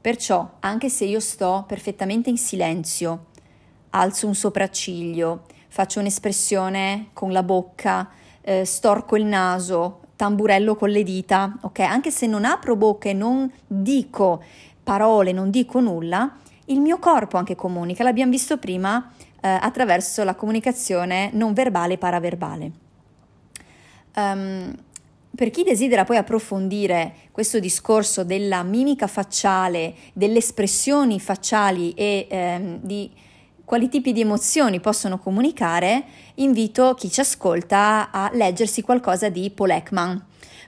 Perciò, 0.00 0.56
anche 0.60 0.88
se 0.88 1.04
io 1.04 1.20
sto 1.20 1.64
perfettamente 1.66 2.30
in 2.30 2.38
silenzio, 2.38 3.26
alzo 3.90 4.26
un 4.26 4.34
sopracciglio, 4.34 5.44
faccio 5.68 6.00
un'espressione 6.00 7.10
con 7.12 7.30
la 7.30 7.42
bocca, 7.42 8.10
eh, 8.40 8.64
storco 8.64 9.16
il 9.16 9.24
naso, 9.24 10.00
tamburello 10.24 10.74
con 10.74 10.88
le 10.88 11.02
dita, 11.02 11.54
ok? 11.60 11.80
Anche 11.80 12.10
se 12.10 12.26
non 12.26 12.46
apro 12.46 12.76
bocca 12.76 13.10
e 13.10 13.12
non 13.12 13.50
dico 13.66 14.42
parole, 14.82 15.32
non 15.32 15.50
dico 15.50 15.80
nulla, 15.80 16.38
il 16.66 16.80
mio 16.80 16.98
corpo 16.98 17.36
anche 17.36 17.54
comunica, 17.54 18.02
l'abbiamo 18.02 18.30
visto 18.30 18.56
prima 18.56 19.12
eh, 19.42 19.48
attraverso 19.48 20.24
la 20.24 20.34
comunicazione 20.34 21.28
non 21.34 21.52
verbale 21.52 21.94
e 21.94 21.98
paraverbale. 21.98 22.70
Um, 24.16 24.74
per 25.36 25.50
chi 25.50 25.62
desidera 25.62 26.04
poi 26.04 26.16
approfondire 26.16 27.14
questo 27.30 27.58
discorso 27.58 28.24
della 28.24 28.62
mimica 28.62 29.06
facciale, 29.06 29.94
delle 30.14 30.38
espressioni 30.38 31.20
facciali 31.20 31.92
e 31.92 32.26
ehm, 32.30 32.78
di 32.80 33.10
quali 33.64 33.88
tipi 33.88 34.12
di 34.12 34.20
emozioni 34.20 34.80
possono 34.80 35.18
comunicare, 35.18 36.04
invito 36.36 36.94
chi 36.94 37.10
ci 37.10 37.20
ascolta 37.20 38.10
a 38.10 38.30
leggersi 38.32 38.82
qualcosa 38.82 39.28
di 39.28 39.50
Paul 39.50 39.70
Ekman. 39.70 40.24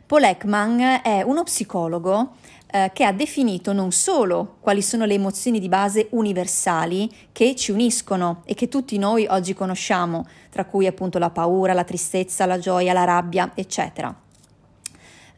Paul 0.06 0.24
Ekman 0.24 1.00
è 1.02 1.22
uno 1.22 1.42
psicologo 1.42 2.34
eh, 2.70 2.90
che 2.94 3.04
ha 3.04 3.12
definito 3.12 3.72
non 3.72 3.92
solo 3.92 4.56
quali 4.60 4.82
sono 4.82 5.04
le 5.04 5.14
emozioni 5.14 5.58
di 5.58 5.68
base 5.68 6.08
universali 6.10 7.10
che 7.32 7.54
ci 7.54 7.70
uniscono 7.70 8.42
e 8.44 8.54
che 8.54 8.68
tutti 8.68 8.98
noi 8.98 9.26
oggi 9.28 9.54
conosciamo, 9.54 10.26
tra 10.50 10.64
cui 10.64 10.86
appunto 10.86 11.18
la 11.18 11.30
paura, 11.30 11.72
la 11.72 11.84
tristezza, 11.84 12.46
la 12.46 12.58
gioia, 12.58 12.92
la 12.92 13.04
rabbia, 13.04 13.52
eccetera 13.54 14.24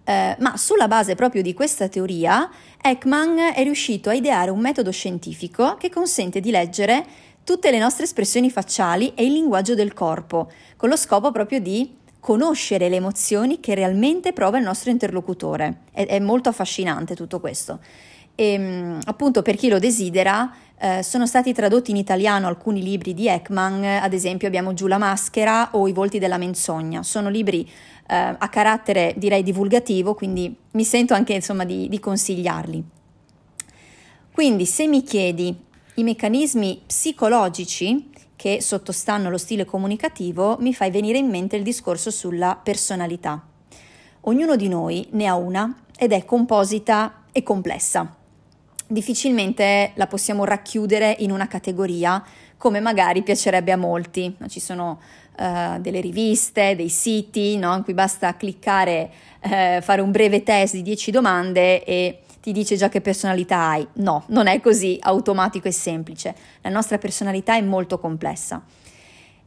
eh, 0.08 0.36
ma 0.38 0.56
sulla 0.56 0.88
base 0.88 1.14
proprio 1.14 1.42
di 1.42 1.52
questa 1.52 1.86
teoria, 1.88 2.48
Ekman 2.80 3.52
è 3.54 3.62
riuscito 3.62 4.08
a 4.08 4.14
ideare 4.14 4.50
un 4.50 4.58
metodo 4.58 4.90
scientifico 4.90 5.76
che 5.78 5.90
consente 5.90 6.40
di 6.40 6.50
leggere 6.50 7.04
tutte 7.48 7.70
le 7.70 7.78
nostre 7.78 8.04
espressioni 8.04 8.50
facciali 8.50 9.14
e 9.14 9.24
il 9.24 9.32
linguaggio 9.32 9.74
del 9.74 9.94
corpo, 9.94 10.50
con 10.76 10.90
lo 10.90 10.96
scopo 10.96 11.32
proprio 11.32 11.60
di 11.60 11.96
conoscere 12.20 12.90
le 12.90 12.96
emozioni 12.96 13.58
che 13.58 13.74
realmente 13.74 14.34
prova 14.34 14.58
il 14.58 14.64
nostro 14.64 14.90
interlocutore. 14.90 15.78
È, 15.90 16.04
è 16.04 16.18
molto 16.18 16.50
affascinante 16.50 17.16
tutto 17.16 17.40
questo. 17.40 17.78
E, 18.34 18.52
ehm, 18.52 18.98
appunto, 19.06 19.40
per 19.40 19.56
chi 19.56 19.70
lo 19.70 19.78
desidera, 19.78 20.52
eh, 20.78 21.02
sono 21.02 21.26
stati 21.26 21.54
tradotti 21.54 21.90
in 21.90 21.96
italiano 21.96 22.48
alcuni 22.48 22.82
libri 22.82 23.14
di 23.14 23.28
Ekman, 23.28 23.82
ad 23.82 24.12
esempio 24.12 24.46
abbiamo 24.46 24.74
Giù 24.74 24.86
la 24.86 24.98
maschera 24.98 25.70
o 25.72 25.88
I 25.88 25.92
volti 25.94 26.18
della 26.18 26.36
menzogna. 26.36 27.02
Sono 27.02 27.30
libri 27.30 27.62
eh, 27.62 28.14
a 28.14 28.48
carattere 28.50 29.14
direi 29.16 29.42
divulgativo, 29.42 30.12
quindi 30.12 30.54
mi 30.72 30.84
sento 30.84 31.14
anche 31.14 31.32
insomma 31.32 31.64
di, 31.64 31.88
di 31.88 31.98
consigliarli. 31.98 32.84
Quindi 34.32 34.66
se 34.66 34.86
mi 34.86 35.02
chiedi 35.02 35.66
i 35.98 36.04
meccanismi 36.04 36.82
psicologici 36.86 38.10
che 38.36 38.62
sottostanno 38.62 39.26
allo 39.26 39.36
stile 39.36 39.64
comunicativo, 39.64 40.56
mi 40.60 40.72
fai 40.72 40.92
venire 40.92 41.18
in 41.18 41.28
mente 41.28 41.56
il 41.56 41.64
discorso 41.64 42.12
sulla 42.12 42.58
personalità. 42.60 43.44
Ognuno 44.22 44.54
di 44.54 44.68
noi 44.68 45.08
ne 45.10 45.26
ha 45.26 45.34
una 45.34 45.82
ed 45.96 46.12
è 46.12 46.24
composita 46.24 47.24
e 47.32 47.42
complessa. 47.42 48.14
Difficilmente 48.86 49.90
la 49.96 50.06
possiamo 50.06 50.44
racchiudere 50.44 51.16
in 51.18 51.32
una 51.32 51.48
categoria 51.48 52.24
come 52.56 52.78
magari 52.78 53.22
piacerebbe 53.22 53.72
a 53.72 53.76
molti. 53.76 54.36
Ci 54.46 54.60
sono 54.60 55.00
uh, 55.36 55.80
delle 55.80 56.00
riviste, 56.00 56.76
dei 56.76 56.88
siti, 56.88 57.56
no? 57.56 57.74
in 57.74 57.82
cui 57.82 57.94
basta 57.94 58.36
cliccare, 58.36 59.10
uh, 59.42 59.82
fare 59.82 60.00
un 60.00 60.12
breve 60.12 60.44
test 60.44 60.74
di 60.74 60.82
10 60.82 61.10
domande 61.10 61.82
e 61.82 62.22
ti 62.40 62.52
dice 62.52 62.76
già 62.76 62.88
che 62.88 63.00
personalità 63.00 63.68
hai. 63.68 63.86
No, 63.94 64.24
non 64.28 64.46
è 64.46 64.60
così 64.60 64.96
automatico 65.00 65.68
e 65.68 65.72
semplice. 65.72 66.34
La 66.62 66.70
nostra 66.70 66.98
personalità 66.98 67.56
è 67.56 67.60
molto 67.60 67.98
complessa 67.98 68.62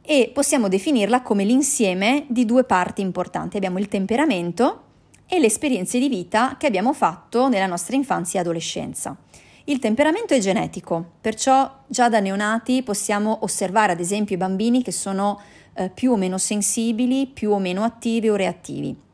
e 0.02 0.32
possiamo 0.34 0.68
definirla 0.68 1.22
come 1.22 1.44
l'insieme 1.44 2.26
di 2.28 2.46
due 2.46 2.64
parti 2.64 3.02
importanti. 3.02 3.58
Abbiamo 3.58 3.80
il 3.80 3.88
temperamento 3.88 4.84
e 5.28 5.40
le 5.40 5.46
esperienze 5.46 6.00
di 6.00 6.10
vita 6.10 6.58
che 6.58 6.68
abbiamo 6.68 6.94
fatto 6.94 7.48
nella 7.48 7.68
nostra 7.68 7.96
infanzia 7.96 8.40
e 8.40 8.42
adolescenza. 8.44 9.16
Il 9.66 9.80
temperamento 9.80 10.34
è 10.34 10.40
genetico, 10.40 11.12
perciò 11.22 11.84
già 11.88 12.10
da 12.10 12.20
neonati 12.20 12.82
possiamo 12.84 13.40
osservare 13.44 13.92
ad 13.92 14.00
esempio 14.00 14.36
i 14.36 14.40
bambini 14.40 14.82
che 14.82 14.92
sono 14.92 15.40
eh, 15.76 15.90
più 15.90 16.12
o 16.12 16.18
meno 16.18 16.38
sensibili, 16.38 17.28
più 17.28 17.52
o 17.52 17.60
meno 17.60 17.84
attivi 17.84 18.28
o 18.28 18.36
reattivi. 18.36 19.10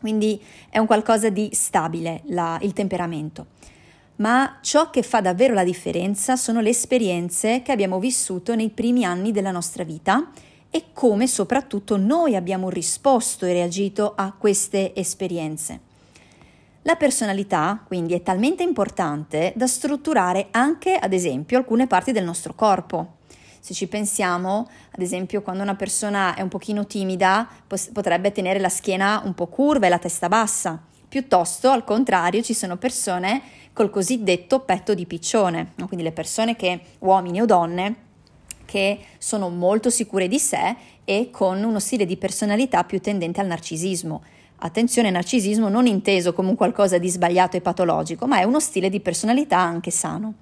Quindi 0.00 0.42
è 0.70 0.78
un 0.78 0.86
qualcosa 0.86 1.28
di 1.28 1.50
stabile 1.52 2.22
la, 2.26 2.58
il 2.62 2.72
temperamento. 2.72 3.46
Ma 4.16 4.58
ciò 4.62 4.90
che 4.90 5.02
fa 5.02 5.20
davvero 5.20 5.54
la 5.54 5.64
differenza 5.64 6.36
sono 6.36 6.60
le 6.60 6.70
esperienze 6.70 7.62
che 7.62 7.70
abbiamo 7.70 7.98
vissuto 7.98 8.54
nei 8.54 8.70
primi 8.70 9.04
anni 9.04 9.30
della 9.30 9.50
nostra 9.50 9.84
vita 9.84 10.30
e 10.70 10.86
come 10.92 11.26
soprattutto 11.26 11.96
noi 11.96 12.36
abbiamo 12.36 12.70
risposto 12.70 13.44
e 13.44 13.52
reagito 13.52 14.14
a 14.16 14.32
queste 14.36 14.94
esperienze. 14.94 15.80
La 16.82 16.96
personalità 16.96 17.82
quindi 17.86 18.14
è 18.14 18.22
talmente 18.22 18.62
importante 18.62 19.52
da 19.54 19.66
strutturare 19.66 20.48
anche, 20.50 20.94
ad 20.94 21.12
esempio, 21.12 21.58
alcune 21.58 21.86
parti 21.86 22.12
del 22.12 22.24
nostro 22.24 22.54
corpo. 22.54 23.18
Se 23.60 23.74
ci 23.74 23.86
pensiamo, 23.86 24.68
ad 24.90 25.02
esempio, 25.02 25.42
quando 25.42 25.62
una 25.62 25.76
persona 25.76 26.34
è 26.34 26.40
un 26.40 26.48
pochino 26.48 26.86
timida, 26.86 27.46
potrebbe 27.92 28.32
tenere 28.32 28.58
la 28.58 28.70
schiena 28.70 29.20
un 29.24 29.34
po' 29.34 29.46
curva 29.46 29.86
e 29.86 29.90
la 29.90 29.98
testa 29.98 30.28
bassa. 30.28 30.82
Piuttosto, 31.08 31.70
al 31.70 31.84
contrario, 31.84 32.42
ci 32.42 32.54
sono 32.54 32.76
persone 32.76 33.42
col 33.72 33.90
cosiddetto 33.90 34.60
petto 34.60 34.94
di 34.94 35.06
piccione, 35.06 35.72
no? 35.76 35.86
quindi 35.86 36.04
le 36.04 36.12
persone 36.12 36.56
che, 36.56 36.80
uomini 37.00 37.40
o 37.40 37.46
donne, 37.46 38.08
che 38.64 39.00
sono 39.18 39.48
molto 39.48 39.90
sicure 39.90 40.28
di 40.28 40.38
sé 40.38 40.76
e 41.04 41.30
con 41.30 41.62
uno 41.62 41.80
stile 41.80 42.06
di 42.06 42.16
personalità 42.16 42.84
più 42.84 43.00
tendente 43.00 43.40
al 43.40 43.46
narcisismo. 43.46 44.22
Attenzione, 44.62 45.10
narcisismo 45.10 45.68
non 45.68 45.86
inteso 45.86 46.32
come 46.32 46.50
un 46.50 46.54
qualcosa 46.54 46.98
di 46.98 47.08
sbagliato 47.08 47.56
e 47.56 47.60
patologico, 47.60 48.26
ma 48.26 48.38
è 48.38 48.44
uno 48.44 48.60
stile 48.60 48.88
di 48.88 49.00
personalità 49.00 49.58
anche 49.58 49.90
sano. 49.90 50.34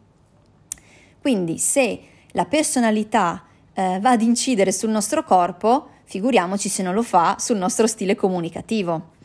Quindi 1.20 1.58
se 1.58 2.00
la 2.38 2.44
personalità 2.44 3.42
eh, 3.74 3.98
va 4.00 4.10
ad 4.10 4.22
incidere 4.22 4.70
sul 4.70 4.90
nostro 4.90 5.24
corpo, 5.24 5.88
figuriamoci 6.04 6.68
se 6.68 6.84
non 6.84 6.94
lo 6.94 7.02
fa 7.02 7.34
sul 7.40 7.56
nostro 7.56 7.88
stile 7.88 8.14
comunicativo. 8.14 9.16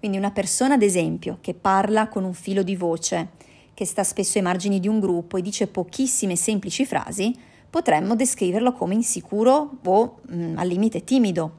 Quindi 0.00 0.16
una 0.18 0.32
persona, 0.32 0.74
ad 0.74 0.82
esempio, 0.82 1.38
che 1.40 1.54
parla 1.54 2.08
con 2.08 2.24
un 2.24 2.34
filo 2.34 2.64
di 2.64 2.74
voce, 2.74 3.28
che 3.72 3.84
sta 3.84 4.02
spesso 4.02 4.38
ai 4.38 4.44
margini 4.44 4.80
di 4.80 4.88
un 4.88 4.98
gruppo 4.98 5.36
e 5.36 5.42
dice 5.42 5.68
pochissime 5.68 6.34
semplici 6.34 6.84
frasi, 6.84 7.32
potremmo 7.70 8.16
descriverlo 8.16 8.72
come 8.72 8.94
insicuro 8.94 9.78
o 9.84 10.18
mh, 10.22 10.36
mm, 10.36 10.58
al 10.58 10.66
limite 10.66 11.04
timido. 11.04 11.58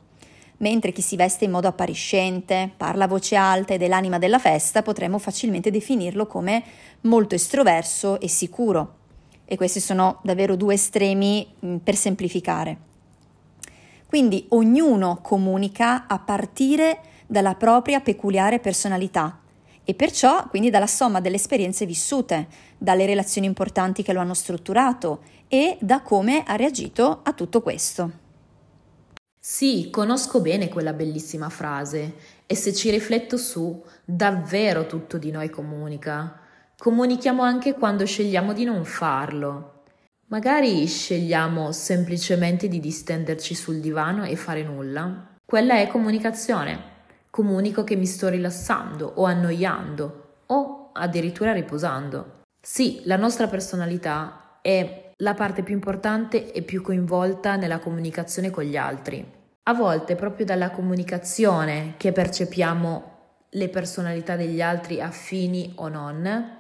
Mentre 0.58 0.92
chi 0.92 1.02
si 1.02 1.16
veste 1.16 1.46
in 1.46 1.52
modo 1.52 1.70
appariscente, 1.70 2.70
parla 2.76 3.06
a 3.06 3.08
voce 3.08 3.38
alta 3.38 3.74
ed 3.74 3.82
è 3.82 3.88
l'anima 3.88 4.18
della 4.18 4.40
festa, 4.40 4.82
potremmo 4.82 5.20
facilmente 5.20 5.72
definirlo 5.72 6.28
come 6.28 6.62
molto 7.02 7.34
estroverso 7.34 8.20
e 8.20 8.28
sicuro 8.28 9.06
e 9.50 9.56
questi 9.56 9.80
sono 9.80 10.20
davvero 10.24 10.56
due 10.56 10.74
estremi 10.74 11.48
mm, 11.66 11.78
per 11.78 11.96
semplificare. 11.96 12.78
Quindi 14.06 14.46
ognuno 14.50 15.20
comunica 15.22 16.06
a 16.08 16.20
partire 16.20 17.00
dalla 17.26 17.56
propria 17.56 18.00
peculiare 18.02 18.60
personalità 18.60 19.40
e 19.84 19.94
perciò 19.94 20.48
quindi 20.50 20.70
dalla 20.70 20.88
somma 20.88 21.22
delle 21.22 21.38
esperienze 21.38 21.86
vissute, 21.86 22.48
dalle 22.78 23.06
relazioni 23.06 23.48
importanti 23.48 24.04
che 24.04 24.12
lo 24.12 24.20
hanno 24.20 24.34
strutturato 24.34 25.22
e 25.48 25.78
da 25.80 26.02
come 26.02 26.44
ha 26.46 26.56
reagito 26.56 27.22
a 27.24 27.32
tutto 27.32 27.62
questo. 27.62 28.26
Sì, 29.40 29.90
conosco 29.90 30.42
bene 30.42 30.68
quella 30.68 30.92
bellissima 30.92 31.48
frase 31.48 32.16
e 32.46 32.54
se 32.54 32.74
ci 32.74 32.90
rifletto 32.90 33.38
su, 33.38 33.82
davvero 34.04 34.86
tutto 34.88 35.18
di 35.18 35.32
noi 35.32 35.50
comunica. 35.50 36.47
Comunichiamo 36.80 37.42
anche 37.42 37.74
quando 37.74 38.06
scegliamo 38.06 38.54
di 38.54 38.64
non 38.64 38.86
farlo. 38.86 39.82
Magari 40.28 40.86
scegliamo 40.86 41.72
semplicemente 41.72 42.68
di 42.68 42.80
distenderci 42.80 43.56
sul 43.56 43.80
divano 43.80 44.26
e 44.26 44.36
fare 44.36 44.62
nulla. 44.62 45.34
Quella 45.44 45.80
è 45.80 45.88
comunicazione. 45.88 46.96
Comunico 47.32 47.84
che 47.84 47.96
mi 47.96 48.06
sto 48.06 48.30
rilassando 48.30 49.12
o 49.16 49.24
annoiando 49.26 50.36
o 50.46 50.92
addirittura 50.94 51.52
riposando. 51.52 52.44
Sì, 52.62 53.02
la 53.06 53.18
nostra 53.18 53.48
personalità 53.48 54.60
è 54.62 55.14
la 55.18 55.34
parte 55.34 55.64
più 55.64 55.74
importante 55.74 56.54
e 56.54 56.62
più 56.62 56.84
coinvolta 56.84 57.56
nella 57.56 57.80
comunicazione 57.80 58.52
con 58.52 58.64
gli 58.64 58.78
altri. 58.78 59.26
A 59.64 59.74
volte 59.74 60.16
proprio 60.16 60.46
dalla 60.46 60.70
comunicazione 60.70 61.96
che 61.98 62.12
percepiamo 62.12 63.17
le 63.50 63.70
personalità 63.70 64.36
degli 64.36 64.62
altri 64.62 65.02
affini 65.02 65.72
o 65.76 65.88
non 65.88 66.58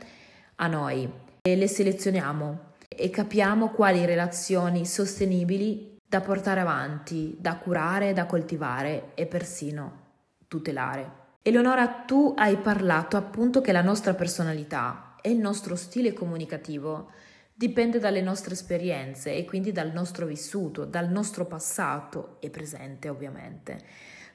a 0.55 0.67
noi 0.67 1.09
e 1.41 1.55
le 1.55 1.67
selezioniamo 1.67 2.59
e 2.87 3.09
capiamo 3.09 3.69
quali 3.69 4.05
relazioni 4.05 4.85
sostenibili 4.85 5.97
da 6.07 6.21
portare 6.21 6.61
avanti, 6.61 7.35
da 7.39 7.57
curare, 7.57 8.13
da 8.13 8.25
coltivare 8.25 9.11
e 9.13 9.25
persino 9.25 10.05
tutelare. 10.47 11.25
Eleonora, 11.41 11.87
tu 11.87 12.33
hai 12.35 12.57
parlato 12.57 13.17
appunto 13.17 13.61
che 13.61 13.71
la 13.71 13.81
nostra 13.81 14.13
personalità 14.13 15.15
e 15.21 15.31
il 15.31 15.37
nostro 15.37 15.75
stile 15.75 16.13
comunicativo 16.13 17.11
dipende 17.53 17.99
dalle 17.99 18.21
nostre 18.21 18.53
esperienze 18.53 19.35
e 19.35 19.43
quindi 19.45 19.71
dal 19.71 19.91
nostro 19.91 20.25
vissuto, 20.25 20.85
dal 20.85 21.09
nostro 21.09 21.45
passato 21.45 22.37
e 22.39 22.49
presente 22.49 23.09
ovviamente. 23.09 23.79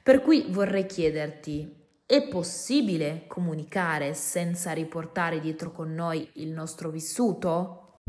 Per 0.03 0.21
cui 0.21 0.47
vorrei 0.49 0.85
chiederti, 0.85 1.82
è 2.13 2.21
possibile 2.27 3.23
comunicare 3.25 4.13
senza 4.13 4.71
riportare 4.71 5.39
dietro 5.39 5.71
con 5.71 5.95
noi 5.95 6.29
il 6.33 6.49
nostro 6.49 6.91
vissuto? 6.91 8.01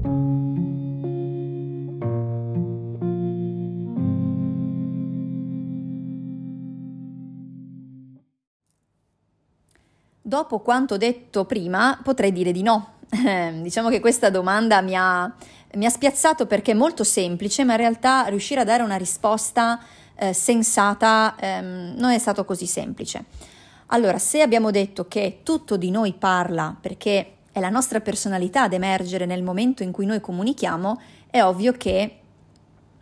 Dopo 10.20 10.60
quanto 10.60 10.98
detto 10.98 11.46
prima, 11.46 11.98
potrei 12.02 12.30
dire 12.30 12.52
di 12.52 12.60
no. 12.60 12.96
diciamo 13.08 13.88
che 13.88 14.00
questa 14.00 14.28
domanda 14.28 14.82
mi 14.82 14.94
ha, 14.94 15.34
mi 15.76 15.86
ha, 15.86 15.90
spiazzato 15.90 16.44
perché 16.44 16.72
è 16.72 16.74
molto 16.74 17.04
semplice, 17.04 17.64
ma 17.64 17.72
in 17.72 17.78
realtà 17.78 18.24
riuscire 18.26 18.60
a 18.60 18.64
dare 18.64 18.82
una 18.82 18.96
risposta 18.96 19.80
eh, 20.16 20.34
sensata 20.34 21.36
ehm, 21.40 21.94
non 21.96 22.10
è 22.10 22.18
stato 22.18 22.44
così 22.44 22.66
semplice. 22.66 23.52
Allora, 23.88 24.18
se 24.18 24.40
abbiamo 24.40 24.70
detto 24.70 25.06
che 25.06 25.40
tutto 25.42 25.76
di 25.76 25.90
noi 25.90 26.14
parla 26.14 26.76
perché 26.80 27.34
è 27.52 27.60
la 27.60 27.68
nostra 27.68 28.00
personalità 28.00 28.62
ad 28.62 28.72
emergere 28.72 29.26
nel 29.26 29.42
momento 29.42 29.82
in 29.82 29.92
cui 29.92 30.06
noi 30.06 30.20
comunichiamo, 30.20 31.00
è 31.30 31.42
ovvio 31.42 31.72
che 31.72 32.18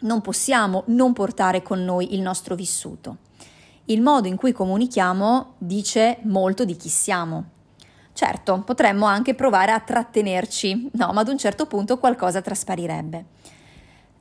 non 0.01 0.21
possiamo 0.21 0.83
non 0.89 1.13
portare 1.13 1.63
con 1.63 1.85
noi 1.85 2.15
il 2.15 2.21
nostro 2.21 2.55
vissuto. 2.55 3.19
Il 3.87 4.03
modo 4.03 4.29
in 4.29 4.37
cui 4.37 4.53
comunichiamo 4.53 5.55
dice 5.59 6.19
molto 6.23 6.65
di 6.65 6.77
chi 6.77 6.89
siamo. 6.89 7.45
Certo, 8.13 8.61
potremmo 8.61 9.07
anche 9.07 9.35
provare 9.35 9.73
a 9.73 9.81
trattenerci, 9.81 10.91
no, 10.93 11.13
ma 11.13 11.21
ad 11.21 11.29
un 11.29 11.39
certo 11.39 11.67
punto 11.67 11.99
qualcosa 11.99 12.43
trasparirebbe. 12.43 13.25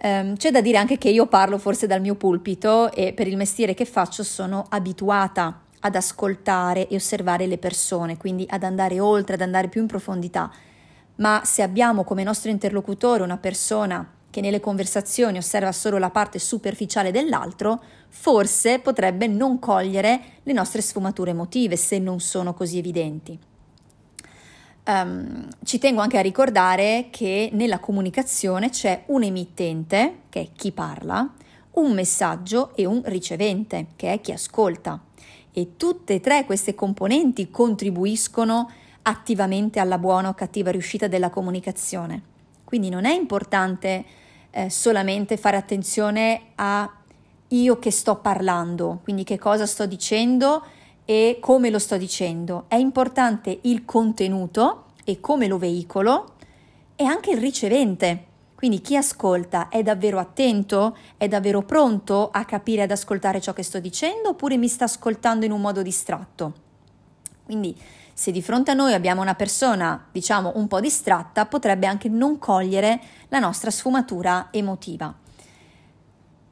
Um, 0.04 0.36
c'è 0.36 0.50
da 0.50 0.62
dire 0.62 0.78
anche 0.78 0.97
che 0.97 1.10
io 1.10 1.28
parlo 1.28 1.58
forse 1.58 1.88
dal 1.88 2.02
mio 2.02 2.15
pulpito 2.15 2.91
e 2.91 3.13
per 3.13 3.28
il 3.28 3.38
mestiere 3.38 3.74
che 3.74 3.86
faccio 3.86 4.24
sono 4.24 4.65
abituata 4.69 5.62
ad 5.82 5.96
ascoltare 5.96 6.88
e 6.88 6.96
osservare 6.96 7.48
le 7.48 7.58
persone, 7.58 8.17
quindi 8.17 8.46
ad 8.50 8.63
andare 8.63 9.00
oltre, 9.00 9.36
ad 9.36 9.41
andare 9.41 9.67
più 9.67 9.82
in 9.82 9.88
profondità. 9.88 10.52
Ma 11.15 11.41
se 11.44 11.62
abbiamo 11.62 12.04
come 12.04 12.24
nostro 12.24 12.50
interlocutore 12.50 13.24
una 13.24 13.38
persona 13.38 14.08
che 14.30 14.41
nelle 14.41 14.60
conversazioni 14.60 15.38
osserva 15.38 15.72
solo 15.72 15.98
la 15.98 16.10
parte 16.10 16.39
superficiale 16.39 17.12
dell'altro, 17.12 17.82
forse 18.08 18.80
potrebbe 18.80 19.28
non 19.28 19.60
cogliere 19.60 20.22
le 20.44 20.54
nostre 20.54 20.82
sfumature 20.82 21.32
emotive 21.32 21.76
se 21.76 22.00
non 22.00 22.20
sono 22.20 22.54
così 22.54 22.78
evidenti. 22.78 23.38
Um, 24.84 25.48
ci 25.63 25.78
tengo 25.78 26.02
anche 26.02 26.17
a 26.17 26.22
ricordare 26.22 27.08
che 27.12 27.50
nella 27.54 27.80
comunicazione 27.80 28.70
c'è 28.70 29.04
un 29.08 29.24
emittente, 29.24 30.22
che 30.30 30.41
è 30.41 30.48
chi 30.56 30.72
parla, 30.72 31.30
un 31.74 31.94
messaggio 31.94 32.76
e 32.76 32.86
un 32.86 33.02
ricevente, 33.06 33.88
che 33.96 34.13
è 34.13 34.22
chi 34.22 34.32
ascolta 34.32 35.00
e 35.54 35.76
tutte 35.78 36.16
e 36.16 36.20
tre 36.20 36.46
queste 36.46 36.76
componenti 36.76 37.50
contribuiscono 37.50 38.70
attivamente 39.04 39.80
alla 39.80 39.98
buona 39.98 40.30
o 40.30 40.34
cattiva 40.34 40.72
riuscita 40.72 41.08
della 41.08 41.30
comunicazione. 41.30 42.22
Quindi 42.64 42.90
non 42.90 43.06
è 43.06 43.14
importante 43.14 44.06
eh, 44.52 44.70
solamente 44.70 45.38
fare 45.38 45.58
attenzione 45.58 46.42
a 46.56 46.90
io 47.50 47.80
che 47.80 47.92
sto 47.92 48.18
parlando, 48.18 49.00
quindi 49.04 49.24
che 49.24 49.38
cosa 49.38 49.66
sto 49.66 49.86
dicendo 49.86 50.64
e 51.06 51.38
come 51.42 51.70
lo 51.70 51.80
sto 51.80 51.98
dicendo. 51.98 52.66
È 52.68 52.76
importante 52.76 53.60
il 53.64 53.84
contenuto 53.84 54.86
e 55.04 55.20
come 55.20 55.48
lo 55.48 55.58
veicolo 55.58 56.36
e 56.96 57.04
anche 57.04 57.32
il 57.32 57.38
ricevente. 57.38 58.26
Quindi 58.62 58.82
chi 58.82 58.95
ascolta 58.95 59.69
è 59.69 59.82
davvero 59.82 60.19
attento, 60.19 60.95
è 61.17 61.28
davvero 61.28 61.63
pronto 61.63 62.30
a 62.32 62.45
capire, 62.45 62.84
ad 62.84 62.91
ascoltare 62.91 63.41
ciò 63.41 63.54
che 63.54 63.63
sto 63.63 63.80
dicendo 63.80 64.30
oppure 64.30 64.56
mi 64.56 64.67
sta 64.67 64.84
ascoltando 64.84 65.45
in 65.45 65.52
un 65.52 65.60
modo 65.60 65.82
distratto. 65.82 66.54
Quindi 67.43 67.76
se 68.13 68.32
di 68.32 68.39
fronte 68.43 68.69
a 68.69 68.76
noi 68.76 68.93
abbiamo 68.93 69.19
una 69.19 69.34
persona, 69.34 70.06
diciamo, 70.12 70.52
un 70.58 70.67
po' 70.67 70.80
distratta, 70.80 71.47
potrebbe 71.47 71.88
anche 71.88 72.08
non 72.08 72.38
cogliere 72.38 73.02
la 73.30 73.39
nostra 73.39 73.71
sfumatura 73.71 74.50
emotiva. 74.52 75.12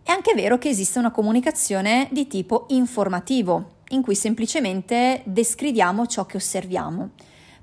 È 0.02 0.10
anche 0.10 0.34
vero 0.34 0.58
che 0.58 0.70
esiste 0.70 0.98
una 0.98 1.12
comunicazione 1.12 2.08
di 2.10 2.26
tipo 2.26 2.66
informativo, 2.70 3.74
in 3.90 4.02
cui 4.02 4.16
semplicemente 4.16 5.22
descriviamo 5.26 6.08
ciò 6.08 6.26
che 6.26 6.38
osserviamo. 6.38 7.12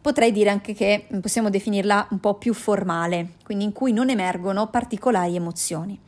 Potrei 0.07 0.31
dire 0.31 0.51
anche 0.51 0.73
che 0.73 1.09
possiamo 1.21 1.51
definirla 1.51 2.07
un 2.11 2.21
po' 2.21 2.35
più 2.35 2.55
formale, 2.55 3.31
quindi 3.43 3.65
in 3.65 3.73
cui 3.73 3.93
non 3.93 4.09
emergono 4.09 4.69
particolari 4.69 5.35
emozioni. 5.35 5.99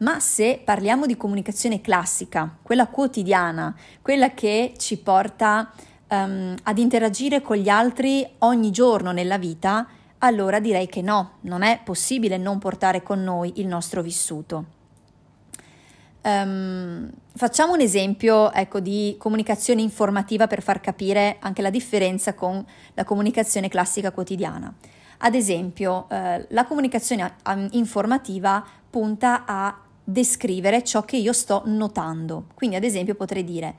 Ma 0.00 0.20
se 0.20 0.60
parliamo 0.62 1.06
di 1.06 1.16
comunicazione 1.16 1.80
classica, 1.80 2.58
quella 2.60 2.88
quotidiana, 2.88 3.74
quella 4.02 4.34
che 4.34 4.74
ci 4.76 4.98
porta 4.98 5.72
um, 6.08 6.54
ad 6.62 6.76
interagire 6.76 7.40
con 7.40 7.56
gli 7.56 7.70
altri 7.70 8.28
ogni 8.40 8.70
giorno 8.70 9.12
nella 9.12 9.38
vita, 9.38 9.86
allora 10.18 10.60
direi 10.60 10.86
che 10.86 11.00
no, 11.00 11.38
non 11.40 11.62
è 11.62 11.80
possibile 11.82 12.36
non 12.36 12.58
portare 12.58 13.02
con 13.02 13.24
noi 13.24 13.52
il 13.56 13.66
nostro 13.66 14.02
vissuto. 14.02 14.81
Um, 16.24 17.10
facciamo 17.34 17.72
un 17.72 17.80
esempio 17.80 18.52
ecco, 18.52 18.78
di 18.78 19.16
comunicazione 19.18 19.82
informativa 19.82 20.46
per 20.46 20.62
far 20.62 20.80
capire 20.80 21.38
anche 21.40 21.62
la 21.62 21.70
differenza 21.70 22.34
con 22.34 22.64
la 22.94 23.04
comunicazione 23.04 23.68
classica 23.68 24.12
quotidiana. 24.12 24.72
Ad 25.24 25.34
esempio, 25.34 26.08
eh, 26.08 26.46
la 26.50 26.64
comunicazione 26.64 27.34
informativa 27.72 28.64
punta 28.90 29.44
a 29.46 29.80
descrivere 30.02 30.82
ciò 30.82 31.02
che 31.02 31.16
io 31.16 31.32
sto 31.32 31.62
notando. 31.66 32.46
Quindi, 32.54 32.74
ad 32.76 32.82
esempio, 32.82 33.14
potrei 33.14 33.44
dire, 33.44 33.76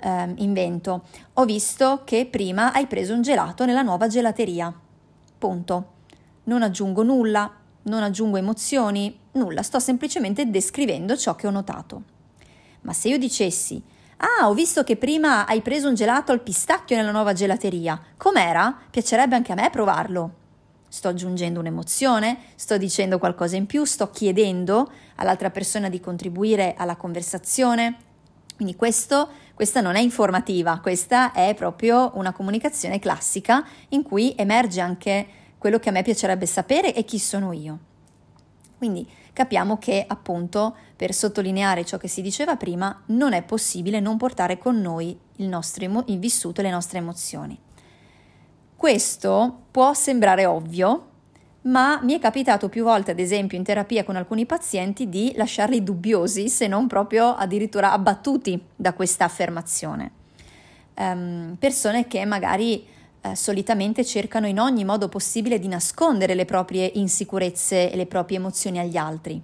eh, 0.00 0.32
invento, 0.36 1.04
ho 1.34 1.44
visto 1.44 2.02
che 2.04 2.26
prima 2.26 2.72
hai 2.72 2.86
preso 2.86 3.14
un 3.14 3.22
gelato 3.22 3.64
nella 3.64 3.82
nuova 3.82 4.06
gelateria. 4.06 4.72
Punto. 5.38 5.90
Non 6.44 6.62
aggiungo 6.62 7.02
nulla, 7.02 7.50
non 7.84 8.02
aggiungo 8.02 8.36
emozioni, 8.36 9.18
nulla, 9.32 9.62
sto 9.62 9.78
semplicemente 9.78 10.50
descrivendo 10.50 11.16
ciò 11.16 11.34
che 11.34 11.46
ho 11.46 11.50
notato. 11.50 12.02
Ma 12.82 12.92
se 12.92 13.08
io 13.08 13.18
dicessi, 13.18 13.82
ah, 14.18 14.48
ho 14.48 14.54
visto 14.54 14.84
che 14.84 14.96
prima 14.96 15.46
hai 15.46 15.62
preso 15.62 15.88
un 15.88 15.94
gelato 15.94 16.32
al 16.32 16.42
pistacchio 16.42 16.96
nella 16.96 17.10
nuova 17.10 17.32
gelateria, 17.32 18.00
com'era? 18.16 18.76
Piacerebbe 18.90 19.34
anche 19.34 19.52
a 19.52 19.56
me 19.56 19.70
provarlo. 19.70 20.34
Sto 20.88 21.08
aggiungendo 21.08 21.60
un'emozione, 21.60 22.38
sto 22.54 22.76
dicendo 22.76 23.18
qualcosa 23.18 23.56
in 23.56 23.66
più, 23.66 23.84
sto 23.84 24.10
chiedendo 24.10 24.90
all'altra 25.16 25.50
persona 25.50 25.88
di 25.88 26.00
contribuire 26.00 26.74
alla 26.76 26.96
conversazione. 26.96 27.96
Quindi 28.56 28.76
questo, 28.76 29.28
questa 29.54 29.80
non 29.80 29.96
è 29.96 30.00
informativa, 30.00 30.80
questa 30.80 31.32
è 31.32 31.54
proprio 31.54 32.12
una 32.14 32.32
comunicazione 32.32 32.98
classica 32.98 33.66
in 33.88 34.02
cui 34.02 34.34
emerge 34.36 34.80
anche 34.80 35.26
quello 35.62 35.78
che 35.78 35.90
a 35.90 35.92
me 35.92 36.02
piacerebbe 36.02 36.44
sapere 36.44 36.92
e 36.92 37.04
chi 37.04 37.20
sono 37.20 37.52
io. 37.52 37.78
Quindi 38.76 39.08
capiamo 39.32 39.78
che 39.78 40.04
appunto 40.04 40.74
per 40.96 41.14
sottolineare 41.14 41.84
ciò 41.84 41.98
che 41.98 42.08
si 42.08 42.20
diceva 42.20 42.56
prima 42.56 43.02
non 43.06 43.32
è 43.32 43.44
possibile 43.44 44.00
non 44.00 44.16
portare 44.16 44.58
con 44.58 44.80
noi 44.80 45.16
il 45.36 45.46
nostro 45.46 45.84
emo- 45.84 46.02
il 46.08 46.18
vissuto 46.18 46.60
e 46.60 46.64
le 46.64 46.70
nostre 46.70 46.98
emozioni. 46.98 47.56
Questo 48.74 49.66
può 49.70 49.94
sembrare 49.94 50.46
ovvio, 50.46 51.10
ma 51.62 52.00
mi 52.02 52.14
è 52.14 52.18
capitato 52.18 52.68
più 52.68 52.82
volte, 52.82 53.12
ad 53.12 53.20
esempio 53.20 53.56
in 53.56 53.62
terapia 53.62 54.02
con 54.02 54.16
alcuni 54.16 54.46
pazienti, 54.46 55.08
di 55.08 55.32
lasciarli 55.36 55.84
dubbiosi, 55.84 56.48
se 56.48 56.66
non 56.66 56.88
proprio 56.88 57.36
addirittura 57.36 57.92
abbattuti 57.92 58.60
da 58.74 58.94
questa 58.94 59.26
affermazione. 59.26 60.10
Um, 60.96 61.54
persone 61.56 62.08
che 62.08 62.24
magari 62.24 62.84
eh, 63.22 63.36
solitamente 63.36 64.04
cercano 64.04 64.46
in 64.46 64.58
ogni 64.58 64.84
modo 64.84 65.08
possibile 65.08 65.58
di 65.58 65.68
nascondere 65.68 66.34
le 66.34 66.44
proprie 66.44 66.90
insicurezze 66.94 67.90
e 67.90 67.96
le 67.96 68.06
proprie 68.06 68.38
emozioni 68.38 68.78
agli 68.78 68.96
altri. 68.96 69.40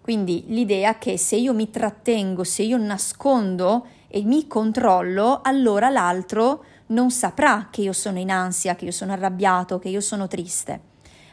Quindi 0.00 0.44
l'idea 0.48 0.98
che 0.98 1.16
se 1.16 1.36
io 1.36 1.54
mi 1.54 1.70
trattengo, 1.70 2.44
se 2.44 2.62
io 2.62 2.76
nascondo 2.76 3.86
e 4.06 4.22
mi 4.22 4.46
controllo, 4.46 5.40
allora 5.42 5.88
l'altro 5.88 6.64
non 6.88 7.10
saprà 7.10 7.68
che 7.70 7.80
io 7.80 7.92
sono 7.92 8.18
in 8.18 8.30
ansia, 8.30 8.76
che 8.76 8.84
io 8.84 8.90
sono 8.90 9.12
arrabbiato, 9.12 9.78
che 9.78 9.88
io 9.88 10.00
sono 10.00 10.28
triste. 10.28 10.80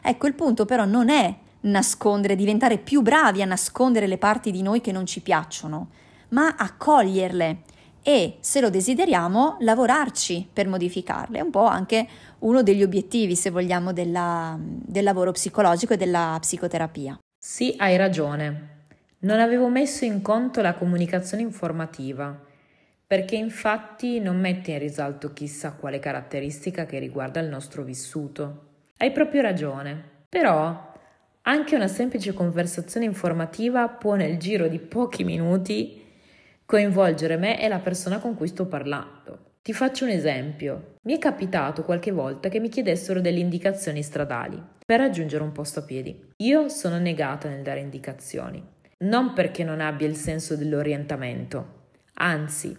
Ecco, 0.00 0.26
il 0.26 0.34
punto 0.34 0.64
però 0.64 0.84
non 0.84 1.10
è 1.10 1.34
nascondere, 1.60 2.34
diventare 2.34 2.78
più 2.78 3.02
bravi 3.02 3.42
a 3.42 3.46
nascondere 3.46 4.06
le 4.06 4.18
parti 4.18 4.50
di 4.50 4.62
noi 4.62 4.80
che 4.80 4.90
non 4.90 5.06
ci 5.06 5.20
piacciono, 5.20 5.88
ma 6.30 6.54
accoglierle 6.56 7.62
e, 8.02 8.36
se 8.40 8.60
lo 8.60 8.70
desideriamo, 8.70 9.56
lavorarci 9.60 10.48
per 10.52 10.66
modificarle. 10.66 11.38
È 11.38 11.42
un 11.42 11.50
po' 11.50 11.66
anche 11.66 12.06
uno 12.40 12.62
degli 12.62 12.82
obiettivi, 12.82 13.36
se 13.36 13.50
vogliamo, 13.50 13.92
della, 13.92 14.56
del 14.58 15.04
lavoro 15.04 15.32
psicologico 15.32 15.94
e 15.94 15.96
della 15.96 16.36
psicoterapia. 16.40 17.18
Sì, 17.38 17.74
hai 17.78 17.96
ragione. 17.96 18.70
Non 19.20 19.38
avevo 19.38 19.68
messo 19.68 20.04
in 20.04 20.20
conto 20.20 20.60
la 20.62 20.74
comunicazione 20.74 21.42
informativa, 21.42 22.36
perché 23.06 23.36
infatti 23.36 24.18
non 24.18 24.40
mette 24.40 24.72
in 24.72 24.78
risalto 24.78 25.32
chissà 25.32 25.72
quale 25.72 25.98
caratteristica 25.98 26.86
che 26.86 26.98
riguarda 26.98 27.40
il 27.40 27.48
nostro 27.48 27.82
vissuto. 27.82 28.66
Hai 28.96 29.12
proprio 29.12 29.42
ragione. 29.42 30.10
Però 30.28 30.90
anche 31.42 31.74
una 31.74 31.88
semplice 31.88 32.32
conversazione 32.32 33.04
informativa 33.04 33.88
può 33.88 34.14
nel 34.14 34.38
giro 34.38 34.68
di 34.68 34.78
pochi 34.78 35.24
minuti 35.24 36.01
coinvolgere 36.72 37.36
me 37.36 37.60
e 37.60 37.68
la 37.68 37.80
persona 37.80 38.18
con 38.18 38.34
cui 38.34 38.48
sto 38.48 38.64
parlando. 38.64 39.56
Ti 39.60 39.74
faccio 39.74 40.04
un 40.04 40.10
esempio. 40.10 40.94
Mi 41.02 41.14
è 41.14 41.18
capitato 41.18 41.84
qualche 41.84 42.12
volta 42.12 42.48
che 42.48 42.60
mi 42.60 42.70
chiedessero 42.70 43.20
delle 43.20 43.40
indicazioni 43.40 44.02
stradali 44.02 44.58
per 44.86 45.00
raggiungere 45.00 45.42
un 45.42 45.52
posto 45.52 45.80
a 45.80 45.82
piedi. 45.82 46.30
Io 46.38 46.70
sono 46.70 46.96
negata 46.96 47.50
nel 47.50 47.60
dare 47.60 47.80
indicazioni, 47.80 48.64
non 49.00 49.34
perché 49.34 49.64
non 49.64 49.82
abbia 49.82 50.06
il 50.06 50.16
senso 50.16 50.56
dell'orientamento, 50.56 51.90
anzi, 52.14 52.74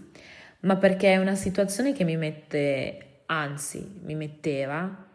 ma 0.62 0.76
perché 0.78 1.14
è 1.14 1.18
una 1.18 1.36
situazione 1.36 1.94
che 1.94 2.04
mi 2.04 2.18
mette, 2.18 3.22
anzi, 3.28 4.00
mi 4.02 4.16
metteva 4.16 5.06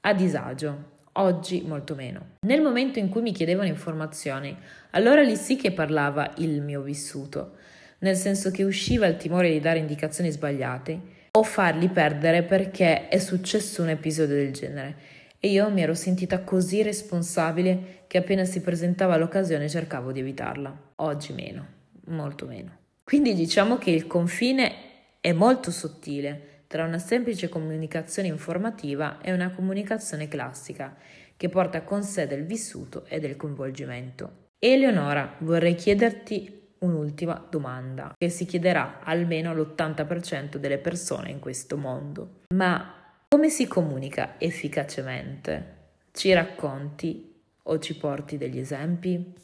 a 0.00 0.14
disagio. 0.14 0.92
Oggi 1.16 1.62
molto 1.66 1.94
meno. 1.94 2.36
Nel 2.46 2.62
momento 2.62 2.98
in 2.98 3.10
cui 3.10 3.20
mi 3.20 3.32
chiedevano 3.32 3.68
informazioni, 3.68 4.56
allora 4.92 5.20
lì 5.20 5.36
sì 5.36 5.56
che 5.56 5.72
parlava 5.72 6.32
il 6.38 6.62
mio 6.62 6.80
vissuto, 6.80 7.56
nel 8.04 8.16
senso 8.16 8.50
che 8.50 8.64
usciva 8.64 9.06
il 9.06 9.16
timore 9.16 9.50
di 9.50 9.60
dare 9.60 9.78
indicazioni 9.78 10.30
sbagliate 10.30 11.00
o 11.30 11.42
farli 11.42 11.88
perdere 11.88 12.42
perché 12.42 13.08
è 13.08 13.18
successo 13.18 13.82
un 13.82 13.88
episodio 13.88 14.36
del 14.36 14.52
genere 14.52 14.94
e 15.40 15.48
io 15.48 15.70
mi 15.70 15.82
ero 15.82 15.94
sentita 15.94 16.40
così 16.40 16.82
responsabile 16.82 18.02
che 18.06 18.18
appena 18.18 18.44
si 18.44 18.60
presentava 18.60 19.16
l'occasione 19.16 19.70
cercavo 19.70 20.12
di 20.12 20.20
evitarla. 20.20 20.92
Oggi 20.96 21.32
meno, 21.32 21.66
molto 22.08 22.46
meno. 22.46 22.76
Quindi 23.02 23.32
diciamo 23.34 23.78
che 23.78 23.90
il 23.90 24.06
confine 24.06 24.72
è 25.20 25.32
molto 25.32 25.70
sottile 25.70 26.64
tra 26.66 26.84
una 26.84 26.98
semplice 26.98 27.48
comunicazione 27.48 28.28
informativa 28.28 29.18
e 29.22 29.32
una 29.32 29.50
comunicazione 29.50 30.28
classica 30.28 30.94
che 31.36 31.48
porta 31.48 31.82
con 31.82 32.02
sé 32.02 32.26
del 32.26 32.44
vissuto 32.44 33.06
e 33.06 33.18
del 33.18 33.36
coinvolgimento. 33.36 34.48
Eleonora, 34.58 35.36
vorrei 35.38 35.74
chiederti 35.74 36.63
un'ultima 36.84 37.46
domanda 37.48 38.14
che 38.16 38.28
si 38.28 38.46
chiederà 38.46 39.00
almeno 39.02 39.50
all'80% 39.50 40.56
delle 40.56 40.78
persone 40.78 41.30
in 41.30 41.40
questo 41.40 41.76
mondo. 41.76 42.42
Ma 42.54 42.94
come 43.28 43.48
si 43.48 43.66
comunica 43.66 44.34
efficacemente? 44.38 45.72
Ci 46.12 46.32
racconti 46.32 47.34
o 47.62 47.78
ci 47.78 47.96
porti 47.96 48.36
degli 48.36 48.58
esempi? 48.58 49.34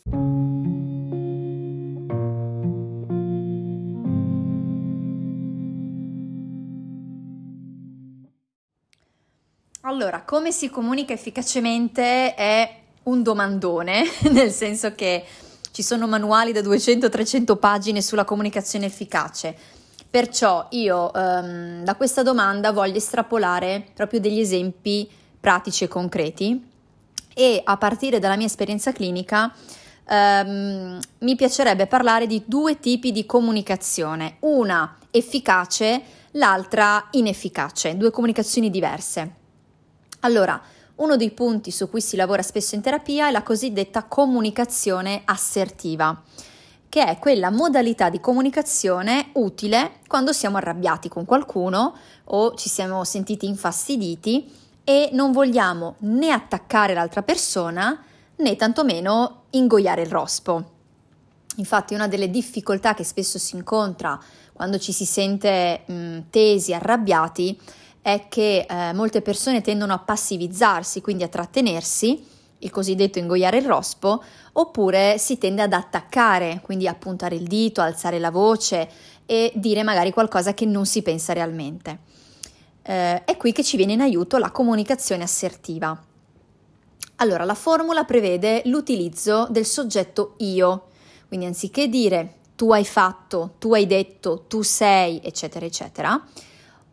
Allora, 9.83 10.23
come 10.23 10.53
si 10.53 10.71
comunica 10.71 11.13
efficacemente 11.13 12.35
è 12.35 12.81
un 13.05 13.23
domandone, 13.23 14.05
nel 14.31 14.51
senso 14.51 14.95
che 14.95 15.25
ci 15.73 15.83
sono 15.83 16.07
manuali 16.07 16.53
da 16.53 16.61
200-300 16.61 17.57
pagine 17.59 18.03
sulla 18.03 18.25
comunicazione 18.25 18.87
efficace. 18.87 19.57
Perciò 20.11 20.67
io 20.71 21.11
um, 21.15 21.85
da 21.85 21.95
questa 21.95 22.23
domanda 22.23 22.73
voglio 22.73 22.97
estrapolare 22.97 23.87
proprio 23.95 24.19
degli 24.19 24.41
esempi 24.41 25.09
pratici 25.39 25.85
e 25.85 25.89
concreti 25.89 26.69
e 27.33 27.61
a 27.65 27.77
partire 27.77 28.19
dalla 28.19 28.37
mia 28.37 28.47
esperienza 28.47 28.93
clinica 28.93 29.55
ehm, 30.11 30.99
mi 31.21 31.37
piacerebbe 31.37 31.87
parlare 31.87 32.27
di 32.27 32.43
due 32.45 32.81
tipi 32.81 33.13
di 33.13 33.25
comunicazione, 33.25 34.37
una 34.41 34.99
efficace, 35.11 36.03
l'altra 36.33 37.07
inefficace, 37.13 37.97
due 37.97 38.11
comunicazioni 38.11 38.71
diverse. 38.71 39.35
Allora, 40.21 40.61
uno 41.01 41.17
dei 41.17 41.31
punti 41.31 41.71
su 41.71 41.89
cui 41.89 42.01
si 42.01 42.17
lavora 42.17 42.43
spesso 42.43 42.75
in 42.75 42.81
terapia 42.81 43.29
è 43.29 43.31
la 43.31 43.43
cosiddetta 43.43 44.05
comunicazione 44.05 45.23
assertiva, 45.25 46.23
che 46.89 47.05
è 47.05 47.19
quella 47.19 47.51
modalità 47.51 48.11
di 48.11 48.21
comunicazione 48.21 49.31
utile 49.35 50.01
quando 50.07 50.33
siamo 50.33 50.59
arrabbiati 50.59 51.09
con 51.09 51.25
qualcuno 51.25 51.95
o 52.25 52.55
ci 52.55 52.69
siamo 52.69 53.05
sentiti 53.05 53.47
infastiditi 53.47 54.53
e 54.85 55.11
non 55.13 55.33
vogliamo 55.33 55.97
né 56.01 56.31
attaccare 56.31 56.95
l'altra 56.95 57.23
persona 57.23 58.03
né 58.37 58.57
tantomeno 58.57 59.43
ingoiare 59.51 60.03
il 60.03 60.11
rospo. 60.11 60.79
Infatti 61.57 61.95
una 61.95 62.09
delle 62.09 62.31
difficoltà 62.31 62.95
che 62.95 63.05
spesso 63.05 63.39
si 63.39 63.57
incontra 63.57 64.19
quando 64.53 64.79
ci 64.79 64.93
si 64.93 65.07
sente 65.07 65.83
mh, 65.87 66.19
tesi, 66.31 66.75
arrabbiati, 66.75 67.59
è 68.03 68.27
che 68.29 68.67
eh, 68.69 68.93
molte 68.93 69.21
persone 69.23 69.61
tendono 69.61 69.93
a 69.93 69.99
passivizzarsi, 69.99 71.01
quindi 71.01 71.23
a 71.23 71.29
trattenersi, 71.29 72.27
il 72.59 72.71
cosiddetto 72.71 73.19
ingoiare 73.19 73.59
il 73.59 73.67
rospo, 73.67 74.23
oppure 74.53 75.19
si 75.19 75.39
tende 75.39 75.63
ad 75.63 75.73
attaccare, 75.73 76.61
quindi 76.63 76.87
a 76.87 76.95
puntare 76.95 77.35
il 77.37 77.47
dito, 77.47 77.81
alzare 77.81 78.19
la 78.19 78.31
voce 78.31 78.89
e 79.27 79.53
dire 79.55 79.83
magari 79.83 80.13
qualcosa 80.13 80.55
che 80.55 80.67
non 80.67 80.87
si 80.87 81.03
pensa 81.03 81.33
realmente. 81.33 81.99
Eh, 82.83 83.25
è 83.25 83.37
qui 83.37 83.53
che 83.53 83.63
ci 83.63 83.77
viene 83.77 83.93
in 83.93 84.01
aiuto 84.01 84.39
la 84.39 84.51
comunicazione 84.51 85.23
assertiva. 85.23 85.99
Allora, 87.17 87.45
la 87.45 87.55
formula 87.55 88.05
prevede 88.05 88.63
l'utilizzo 88.65 89.47
del 89.51 89.67
soggetto 89.67 90.35
io, 90.39 90.89
quindi 91.29 91.47
anziché 91.47 91.89
dire 91.89 92.37
tu 92.57 92.73
hai 92.73 92.85
fatto, 92.85 93.55
tu 93.59 93.73
hai 93.75 93.87
detto, 93.87 94.45
tu 94.49 94.63
sei, 94.63 95.21
eccetera, 95.23 95.65
eccetera, 95.65 96.23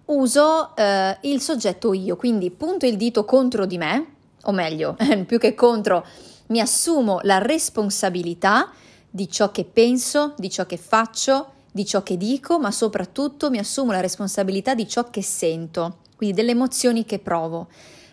uso 0.07 0.75
eh, 0.75 1.17
il 1.21 1.41
soggetto 1.41 1.93
io, 1.93 2.15
quindi 2.15 2.51
punto 2.51 2.85
il 2.85 2.97
dito 2.97 3.25
contro 3.25 3.65
di 3.65 3.77
me, 3.77 4.15
o 4.43 4.51
meglio, 4.51 4.95
più 5.25 5.39
che 5.39 5.55
contro, 5.55 6.05
mi 6.47 6.59
assumo 6.59 7.19
la 7.23 7.39
responsabilità 7.39 8.71
di 9.09 9.29
ciò 9.29 9.51
che 9.51 9.65
penso, 9.65 10.33
di 10.37 10.49
ciò 10.49 10.65
che 10.65 10.77
faccio, 10.77 11.53
di 11.71 11.85
ciò 11.85 12.03
che 12.03 12.17
dico, 12.17 12.59
ma 12.59 12.71
soprattutto 12.71 13.49
mi 13.49 13.57
assumo 13.57 13.91
la 13.91 13.99
responsabilità 13.99 14.73
di 14.73 14.87
ciò 14.87 15.09
che 15.09 15.21
sento, 15.21 15.97
quindi 16.15 16.35
delle 16.35 16.51
emozioni 16.51 17.05
che 17.05 17.19
provo, 17.19 17.67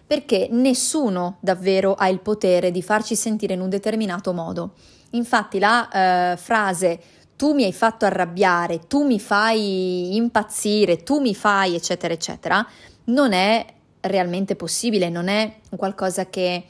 perché 0.06 0.48
nessuno 0.50 1.38
davvero 1.40 1.94
ha 1.94 2.08
il 2.08 2.20
potere 2.20 2.70
di 2.70 2.82
farci 2.82 3.16
sentire 3.16 3.54
in 3.54 3.60
un 3.60 3.68
determinato 3.68 4.32
modo. 4.32 4.72
Infatti 5.10 5.58
la 5.58 6.32
eh, 6.32 6.36
frase 6.36 7.00
tu 7.36 7.52
mi 7.52 7.64
hai 7.64 7.72
fatto 7.72 8.04
arrabbiare, 8.04 8.86
tu 8.86 9.04
mi 9.04 9.18
fai 9.18 10.14
impazzire, 10.16 11.02
tu 11.02 11.20
mi 11.20 11.34
fai 11.34 11.74
eccetera 11.74 12.12
eccetera, 12.12 12.66
non 13.04 13.32
è 13.32 13.66
realmente 14.00 14.56
possibile, 14.56 15.08
non 15.08 15.28
è 15.28 15.56
qualcosa 15.76 16.26
che 16.26 16.64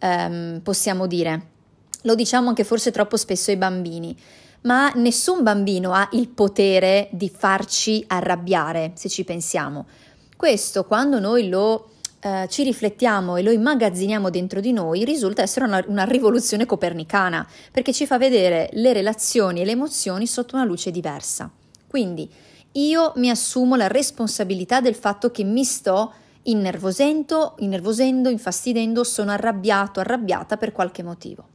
um, 0.00 0.60
possiamo 0.62 1.06
dire. 1.06 1.48
Lo 2.02 2.14
diciamo 2.14 2.48
anche 2.48 2.64
forse 2.64 2.90
troppo 2.90 3.16
spesso 3.16 3.50
ai 3.50 3.56
bambini, 3.56 4.16
ma 4.62 4.90
nessun 4.96 5.42
bambino 5.42 5.92
ha 5.92 6.08
il 6.12 6.28
potere 6.28 7.08
di 7.12 7.30
farci 7.30 8.04
arrabbiare, 8.06 8.92
se 8.94 9.08
ci 9.08 9.24
pensiamo. 9.24 9.86
Questo 10.36 10.84
quando 10.84 11.18
noi 11.18 11.48
lo 11.48 11.90
eh, 12.20 12.46
ci 12.48 12.62
riflettiamo 12.62 13.36
e 13.36 13.42
lo 13.42 13.50
immagazziniamo 13.50 14.30
dentro 14.30 14.60
di 14.60 14.72
noi, 14.72 15.04
risulta 15.04 15.42
essere 15.42 15.64
una, 15.64 15.82
una 15.86 16.04
rivoluzione 16.04 16.66
copernicana, 16.66 17.46
perché 17.72 17.92
ci 17.92 18.06
fa 18.06 18.18
vedere 18.18 18.68
le 18.74 18.92
relazioni 18.92 19.60
e 19.60 19.64
le 19.64 19.72
emozioni 19.72 20.26
sotto 20.26 20.54
una 20.54 20.64
luce 20.64 20.90
diversa. 20.90 21.50
Quindi 21.86 22.30
io 22.72 23.12
mi 23.16 23.30
assumo 23.30 23.74
la 23.74 23.88
responsabilità 23.88 24.80
del 24.80 24.94
fatto 24.94 25.30
che 25.30 25.44
mi 25.44 25.64
sto 25.64 26.12
innervosendo, 26.42 27.56
innervosendo, 27.58 28.28
infastidendo, 28.28 29.02
sono 29.02 29.32
arrabbiato, 29.32 30.00
arrabbiata 30.00 30.56
per 30.56 30.72
qualche 30.72 31.02
motivo. 31.02 31.48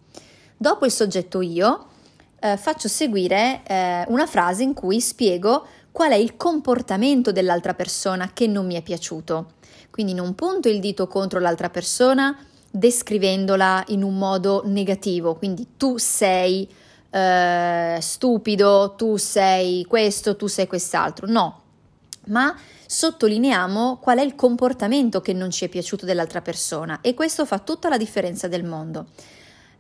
Dopo 0.58 0.86
il 0.86 0.92
soggetto 0.92 1.42
io 1.42 1.88
eh, 2.40 2.58
faccio 2.58 2.88
seguire 2.88 3.62
eh, 3.66 4.06
una 4.08 4.26
frase 4.26 4.64
in 4.64 4.74
cui 4.74 5.00
spiego 5.00 5.66
qual 5.96 6.12
è 6.12 6.16
il 6.16 6.36
comportamento 6.36 7.32
dell'altra 7.32 7.74
persona 7.74 8.32
che 8.34 8.48
non 8.48 8.66
mi 8.66 8.76
è 8.76 8.82
piaciuto. 8.82 9.54
Quindi 9.90 10.14
non 10.14 10.36
punto 10.36 10.68
il 10.68 10.82
dito 10.82 11.08
contro 11.08 11.40
l'altra 11.40 11.70
persona 11.70 12.38
descrivendola 12.70 13.82
in 13.88 14.04
un 14.04 14.18
modo 14.18 14.64
negativo, 14.66 15.36
quindi 15.36 15.78
tu 15.78 15.96
sei 15.98 16.70
eh, 17.10 17.98
stupido, 18.02 18.96
tu 18.98 19.16
sei 19.16 19.86
questo, 19.86 20.36
tu 20.36 20.48
sei 20.48 20.68
quest'altro, 20.68 21.28
no, 21.28 21.62
ma 22.26 22.54
sottolineiamo 22.86 24.00
qual 24.02 24.18
è 24.18 24.22
il 24.22 24.36
comportamento 24.36 25.22
che 25.22 25.32
non 25.32 25.50
ci 25.50 25.64
è 25.64 25.70
piaciuto 25.70 26.06
dell'altra 26.06 26.42
persona 26.42 27.00
e 27.00 27.14
questo 27.14 27.46
fa 27.46 27.60
tutta 27.60 27.88
la 27.88 27.98
differenza 27.98 28.50
del 28.50 28.66
mondo. 28.66 29.06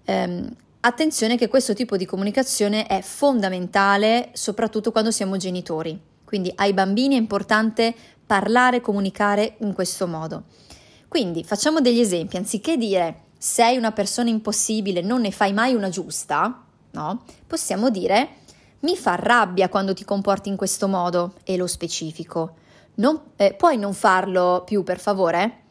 Um, 0.05 0.49
attenzione 0.85 1.35
che 1.35 1.47
questo 1.47 1.73
tipo 1.73 1.97
di 1.97 2.05
comunicazione 2.05 2.85
è 2.85 3.01
fondamentale 3.01 4.29
soprattutto 4.33 4.91
quando 4.91 5.09
siamo 5.09 5.35
genitori, 5.35 5.99
quindi 6.23 6.51
ai 6.55 6.73
bambini 6.73 7.15
è 7.15 7.19
importante 7.19 7.93
parlare, 8.25 8.81
comunicare 8.81 9.55
in 9.59 9.73
questo 9.73 10.05
modo. 10.05 10.43
Quindi 11.07 11.43
facciamo 11.43 11.81
degli 11.81 11.99
esempi, 11.99 12.37
anziché 12.37 12.77
dire 12.77 13.23
sei 13.37 13.77
una 13.77 13.91
persona 13.91 14.29
impossibile, 14.29 15.01
non 15.01 15.21
ne 15.21 15.31
fai 15.31 15.53
mai 15.53 15.73
una 15.73 15.89
giusta, 15.89 16.63
no? 16.91 17.23
Possiamo 17.47 17.89
dire 17.89 18.43
mi 18.81 18.95
fa 18.95 19.15
rabbia 19.15 19.69
quando 19.69 19.95
ti 19.95 20.05
comporti 20.05 20.49
in 20.49 20.55
questo 20.55 20.87
modo 20.87 21.33
e 21.43 21.57
lo 21.57 21.65
specifico. 21.65 22.57
Non, 22.95 23.19
eh, 23.35 23.55
puoi 23.55 23.77
non 23.77 23.93
farlo 23.93 24.61
più, 24.63 24.83
per 24.83 24.99
favore? 24.99 25.63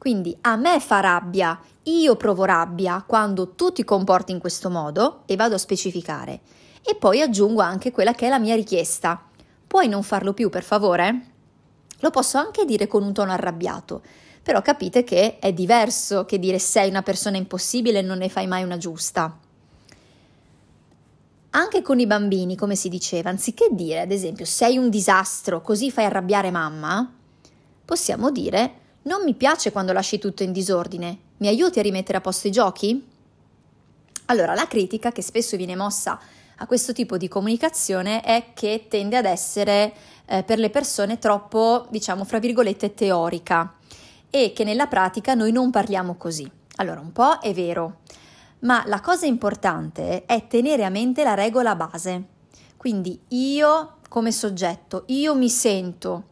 Quindi 0.00 0.34
a 0.40 0.56
me 0.56 0.80
fa 0.80 1.00
rabbia, 1.00 1.60
io 1.82 2.16
provo 2.16 2.44
rabbia 2.44 3.04
quando 3.06 3.50
tu 3.50 3.70
ti 3.70 3.84
comporti 3.84 4.32
in 4.32 4.38
questo 4.38 4.70
modo 4.70 5.24
e 5.26 5.36
vado 5.36 5.56
a 5.56 5.58
specificare. 5.58 6.40
E 6.82 6.94
poi 6.94 7.20
aggiungo 7.20 7.60
anche 7.60 7.90
quella 7.90 8.14
che 8.14 8.24
è 8.24 8.30
la 8.30 8.38
mia 8.38 8.54
richiesta. 8.54 9.22
Puoi 9.66 9.88
non 9.88 10.02
farlo 10.02 10.32
più, 10.32 10.48
per 10.48 10.62
favore? 10.62 11.26
Lo 11.98 12.08
posso 12.08 12.38
anche 12.38 12.64
dire 12.64 12.86
con 12.86 13.02
un 13.02 13.12
tono 13.12 13.32
arrabbiato, 13.32 14.00
però 14.42 14.62
capite 14.62 15.04
che 15.04 15.38
è 15.38 15.52
diverso 15.52 16.24
che 16.24 16.38
dire 16.38 16.58
sei 16.58 16.88
una 16.88 17.02
persona 17.02 17.36
impossibile 17.36 17.98
e 17.98 18.02
non 18.02 18.16
ne 18.16 18.30
fai 18.30 18.46
mai 18.46 18.62
una 18.62 18.78
giusta. 18.78 19.38
Anche 21.50 21.82
con 21.82 21.98
i 21.98 22.06
bambini, 22.06 22.56
come 22.56 22.74
si 22.74 22.88
diceva, 22.88 23.28
anziché 23.28 23.68
dire 23.72 24.00
ad 24.00 24.12
esempio 24.12 24.46
sei 24.46 24.78
un 24.78 24.88
disastro, 24.88 25.60
così 25.60 25.90
fai 25.90 26.06
arrabbiare 26.06 26.50
mamma, 26.50 27.06
possiamo 27.84 28.30
dire 28.30 28.79
non 29.02 29.22
mi 29.24 29.34
piace 29.34 29.72
quando 29.72 29.92
lasci 29.92 30.18
tutto 30.18 30.42
in 30.42 30.52
disordine, 30.52 31.18
mi 31.38 31.48
aiuti 31.48 31.78
a 31.78 31.82
rimettere 31.82 32.18
a 32.18 32.20
posto 32.20 32.48
i 32.48 32.50
giochi? 32.50 33.06
Allora, 34.26 34.54
la 34.54 34.66
critica 34.66 35.10
che 35.10 35.22
spesso 35.22 35.56
viene 35.56 35.74
mossa 35.74 36.18
a 36.56 36.66
questo 36.66 36.92
tipo 36.92 37.16
di 37.16 37.26
comunicazione 37.26 38.20
è 38.20 38.52
che 38.54 38.86
tende 38.88 39.16
ad 39.16 39.24
essere 39.24 39.92
eh, 40.26 40.42
per 40.42 40.58
le 40.58 40.70
persone 40.70 41.18
troppo, 41.18 41.86
diciamo, 41.90 42.24
fra 42.24 42.38
virgolette, 42.38 42.94
teorica 42.94 43.74
e 44.28 44.52
che 44.54 44.64
nella 44.64 44.86
pratica 44.86 45.34
noi 45.34 45.50
non 45.50 45.70
parliamo 45.70 46.16
così. 46.16 46.48
Allora, 46.76 47.00
un 47.00 47.12
po' 47.12 47.38
è 47.38 47.54
vero, 47.54 48.00
ma 48.60 48.84
la 48.86 49.00
cosa 49.00 49.26
importante 49.26 50.26
è 50.26 50.46
tenere 50.46 50.84
a 50.84 50.90
mente 50.90 51.24
la 51.24 51.34
regola 51.34 51.74
base. 51.74 52.24
Quindi 52.76 53.18
io 53.28 53.94
come 54.10 54.32
soggetto, 54.32 55.04
io 55.06 55.36
mi 55.36 55.48
sento 55.48 56.24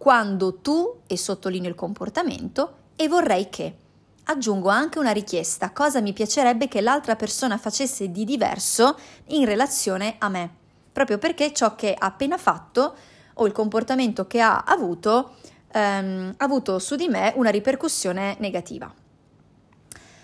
quando 0.00 0.54
tu, 0.62 1.00
e 1.06 1.18
sottolineo 1.18 1.68
il 1.68 1.74
comportamento, 1.74 2.76
e 2.96 3.06
vorrei 3.06 3.50
che. 3.50 3.76
Aggiungo 4.24 4.70
anche 4.70 4.98
una 4.98 5.10
richiesta, 5.10 5.72
cosa 5.72 6.00
mi 6.00 6.14
piacerebbe 6.14 6.68
che 6.68 6.80
l'altra 6.80 7.16
persona 7.16 7.58
facesse 7.58 8.10
di 8.10 8.24
diverso 8.24 8.96
in 9.26 9.44
relazione 9.44 10.14
a 10.16 10.30
me, 10.30 10.50
proprio 10.90 11.18
perché 11.18 11.52
ciò 11.52 11.74
che 11.74 11.92
ha 11.92 12.06
appena 12.06 12.38
fatto 12.38 12.94
o 13.34 13.46
il 13.46 13.52
comportamento 13.52 14.26
che 14.26 14.40
ha 14.40 14.64
avuto 14.66 15.34
ehm, 15.72 16.34
ha 16.34 16.44
avuto 16.44 16.78
su 16.78 16.96
di 16.96 17.08
me 17.08 17.34
una 17.36 17.50
ripercussione 17.50 18.36
negativa. 18.38 18.90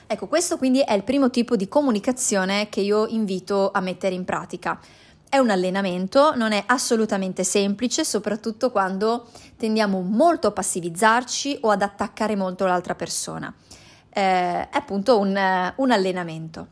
Ecco, 0.08 0.26
questo 0.26 0.56
quindi 0.56 0.80
è 0.80 0.94
il 0.94 1.04
primo 1.04 1.28
tipo 1.28 1.54
di 1.54 1.68
comunicazione 1.68 2.70
che 2.70 2.80
io 2.80 3.06
invito 3.08 3.70
a 3.72 3.80
mettere 3.80 4.14
in 4.14 4.24
pratica. 4.24 4.80
È 5.28 5.38
un 5.38 5.50
allenamento, 5.50 6.34
non 6.34 6.52
è 6.52 6.62
assolutamente 6.66 7.44
semplice, 7.44 8.04
soprattutto 8.04 8.70
quando 8.70 9.28
tendiamo 9.56 10.00
molto 10.00 10.46
a 10.46 10.52
passivizzarci 10.52 11.58
o 11.62 11.70
ad 11.70 11.82
attaccare 11.82 12.36
molto 12.36 12.64
l'altra 12.64 12.94
persona. 12.94 13.52
Eh, 14.08 14.20
è 14.20 14.68
appunto 14.70 15.18
un, 15.18 15.72
un 15.76 15.90
allenamento. 15.90 16.68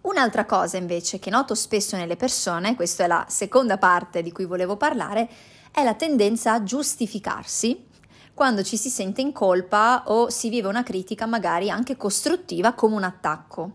Un'altra 0.00 0.46
cosa 0.46 0.76
invece 0.76 1.18
che 1.18 1.30
noto 1.30 1.54
spesso 1.54 1.96
nelle 1.96 2.16
persone, 2.16 2.74
questa 2.74 3.04
è 3.04 3.06
la 3.06 3.24
seconda 3.28 3.78
parte 3.78 4.22
di 4.22 4.32
cui 4.32 4.44
volevo 4.44 4.76
parlare, 4.76 5.28
è 5.70 5.84
la 5.84 5.94
tendenza 5.94 6.52
a 6.52 6.62
giustificarsi 6.62 7.86
quando 8.34 8.62
ci 8.62 8.76
si 8.76 8.88
sente 8.88 9.20
in 9.20 9.32
colpa 9.32 10.04
o 10.06 10.30
si 10.30 10.48
vive 10.48 10.68
una 10.68 10.82
critica 10.82 11.26
magari 11.26 11.70
anche 11.70 11.96
costruttiva 11.96 12.72
come 12.72 12.94
un 12.94 13.02
attacco. 13.02 13.72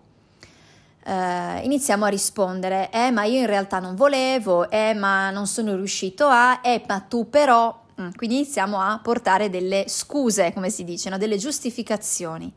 Eh, 1.06 1.60
iniziamo 1.64 2.06
a 2.06 2.08
rispondere, 2.08 2.90
eh 2.92 3.12
ma 3.12 3.24
io 3.26 3.40
in 3.40 3.46
realtà 3.46 3.80
non 3.80 3.96
volevo, 3.96 4.70
eh 4.70 4.94
ma 4.94 5.30
non 5.32 5.48
sono 5.48 5.76
riuscito 5.76 6.28
a, 6.28 6.62
eh 6.64 6.84
ma 6.88 7.00
tu 7.02 7.30
però, 7.30 7.84
mm, 8.02 8.12
quindi 8.16 8.38
iniziamo 8.38 8.80
a 8.80 9.00
portare 9.04 9.50
delle 9.50 9.86
scuse, 9.88 10.54
come 10.54 10.70
si 10.70 10.84
dice, 10.84 11.10
no? 11.10 11.18
delle 11.18 11.38
giustificazioni. 11.38 12.52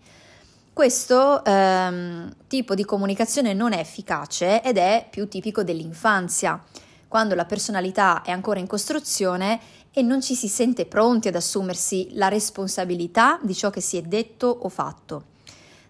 Questo 0.73 1.43
ehm, 1.43 2.35
tipo 2.47 2.75
di 2.75 2.85
comunicazione 2.85 3.55
non 3.55 3.73
è 3.73 3.79
efficace 3.79 4.63
ed 4.63 4.77
è 4.77 5.07
più 5.11 5.27
tipico 5.27 5.65
dell'infanzia, 5.65 6.63
quando 7.09 7.35
la 7.35 7.47
personalità 7.47 8.23
è 8.23 8.31
ancora 8.31 8.61
in 8.61 8.67
costruzione 8.67 9.59
e 9.91 10.03
non 10.03 10.21
ci 10.21 10.35
si 10.35 10.49
sente 10.49 10.85
pronti 10.85 11.29
ad 11.29 11.35
assumersi 11.35 12.11
la 12.13 12.29
responsabilità 12.29 13.39
di 13.43 13.55
ciò 13.55 13.71
che 13.71 13.81
si 13.81 13.97
è 13.97 14.03
detto 14.03 14.47
o 14.47 14.69
fatto. 14.69 15.25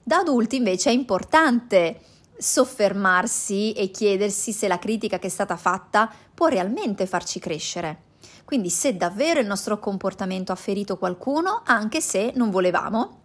Da 0.05 0.19
adulti 0.19 0.55
invece 0.55 0.91
è 0.91 0.93
importante 0.93 1.99
soffermarsi 2.39 3.73
e 3.73 3.91
chiedersi 3.91 4.53
se 4.53 4.69
la 4.69 4.79
critica 4.79 5.19
che 5.19 5.27
è 5.27 5.31
stata 5.31 5.57
fatta 5.57 6.11
può 6.35 6.47
realmente 6.49 7.07
farci 7.07 7.39
crescere. 7.39 8.05
Quindi 8.45 8.71
se 8.71 8.97
davvero 8.97 9.41
il 9.41 9.47
nostro 9.47 9.79
comportamento 9.79 10.53
ha 10.53 10.57
ferito 10.57 10.99
qualcuno, 10.99 11.63
anche 11.65 12.01
se 12.01 12.33
non 12.35 12.51
volevamo, 12.51 13.21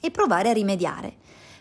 e 0.00 0.10
provare 0.10 0.48
a 0.48 0.54
rimediare. 0.54 1.14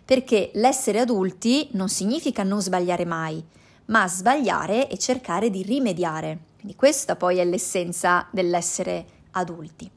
Perché 0.05 0.51
l'essere 0.55 0.99
adulti 0.99 1.69
non 1.73 1.89
significa 1.89 2.43
non 2.43 2.61
sbagliare 2.61 3.05
mai, 3.05 3.43
ma 3.85 4.07
sbagliare 4.07 4.89
e 4.89 4.97
cercare 4.97 5.49
di 5.49 5.63
rimediare. 5.63 6.39
Quindi 6.55 6.75
questa 6.75 7.15
poi 7.15 7.37
è 7.37 7.45
l'essenza 7.45 8.27
dell'essere 8.31 9.05
adulti. 9.31 9.89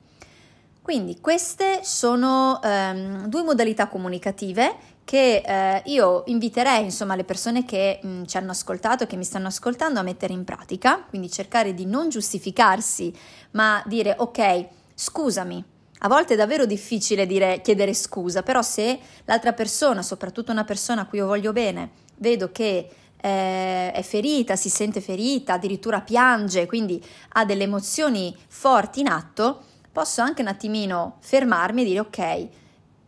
Quindi 0.82 1.18
queste 1.20 1.80
sono 1.82 2.60
ehm, 2.62 3.26
due 3.28 3.42
modalità 3.42 3.88
comunicative 3.88 4.76
che 5.04 5.42
eh, 5.44 5.82
io 5.86 6.24
inviterei 6.26 6.84
insomma 6.84 7.14
le 7.14 7.24
persone 7.24 7.64
che 7.64 8.00
mh, 8.02 8.08
mm, 8.08 8.24
ci 8.24 8.36
hanno 8.36 8.50
ascoltato, 8.50 9.06
che 9.06 9.16
mi 9.16 9.24
stanno 9.24 9.48
ascoltando 9.48 10.00
a 10.00 10.02
mettere 10.02 10.32
in 10.32 10.44
pratica, 10.44 11.04
quindi 11.08 11.30
cercare 11.30 11.74
di 11.74 11.84
non 11.84 12.08
giustificarsi, 12.08 13.14
ma 13.52 13.82
dire 13.86 14.14
ok, 14.18 14.66
scusami. 14.94 15.64
A 15.98 16.08
volte 16.08 16.34
è 16.34 16.36
davvero 16.36 16.66
difficile 16.66 17.26
dire, 17.26 17.60
chiedere 17.62 17.94
scusa, 17.94 18.42
però 18.42 18.60
se 18.62 18.98
l'altra 19.24 19.52
persona, 19.52 20.02
soprattutto 20.02 20.52
una 20.52 20.64
persona 20.64 21.02
a 21.02 21.06
cui 21.06 21.18
io 21.18 21.26
voglio 21.26 21.52
bene, 21.52 21.90
vedo 22.16 22.50
che 22.52 22.88
eh, 23.16 23.90
è 23.90 24.02
ferita, 24.02 24.54
si 24.54 24.68
sente 24.68 25.00
ferita, 25.00 25.54
addirittura 25.54 26.02
piange, 26.02 26.66
quindi 26.66 27.02
ha 27.30 27.44
delle 27.46 27.62
emozioni 27.62 28.36
forti 28.48 29.00
in 29.00 29.08
atto, 29.08 29.62
posso 29.90 30.20
anche 30.20 30.42
un 30.42 30.48
attimino 30.48 31.16
fermarmi 31.20 31.82
e 31.82 31.84
dire 31.84 32.00
ok, 32.00 32.48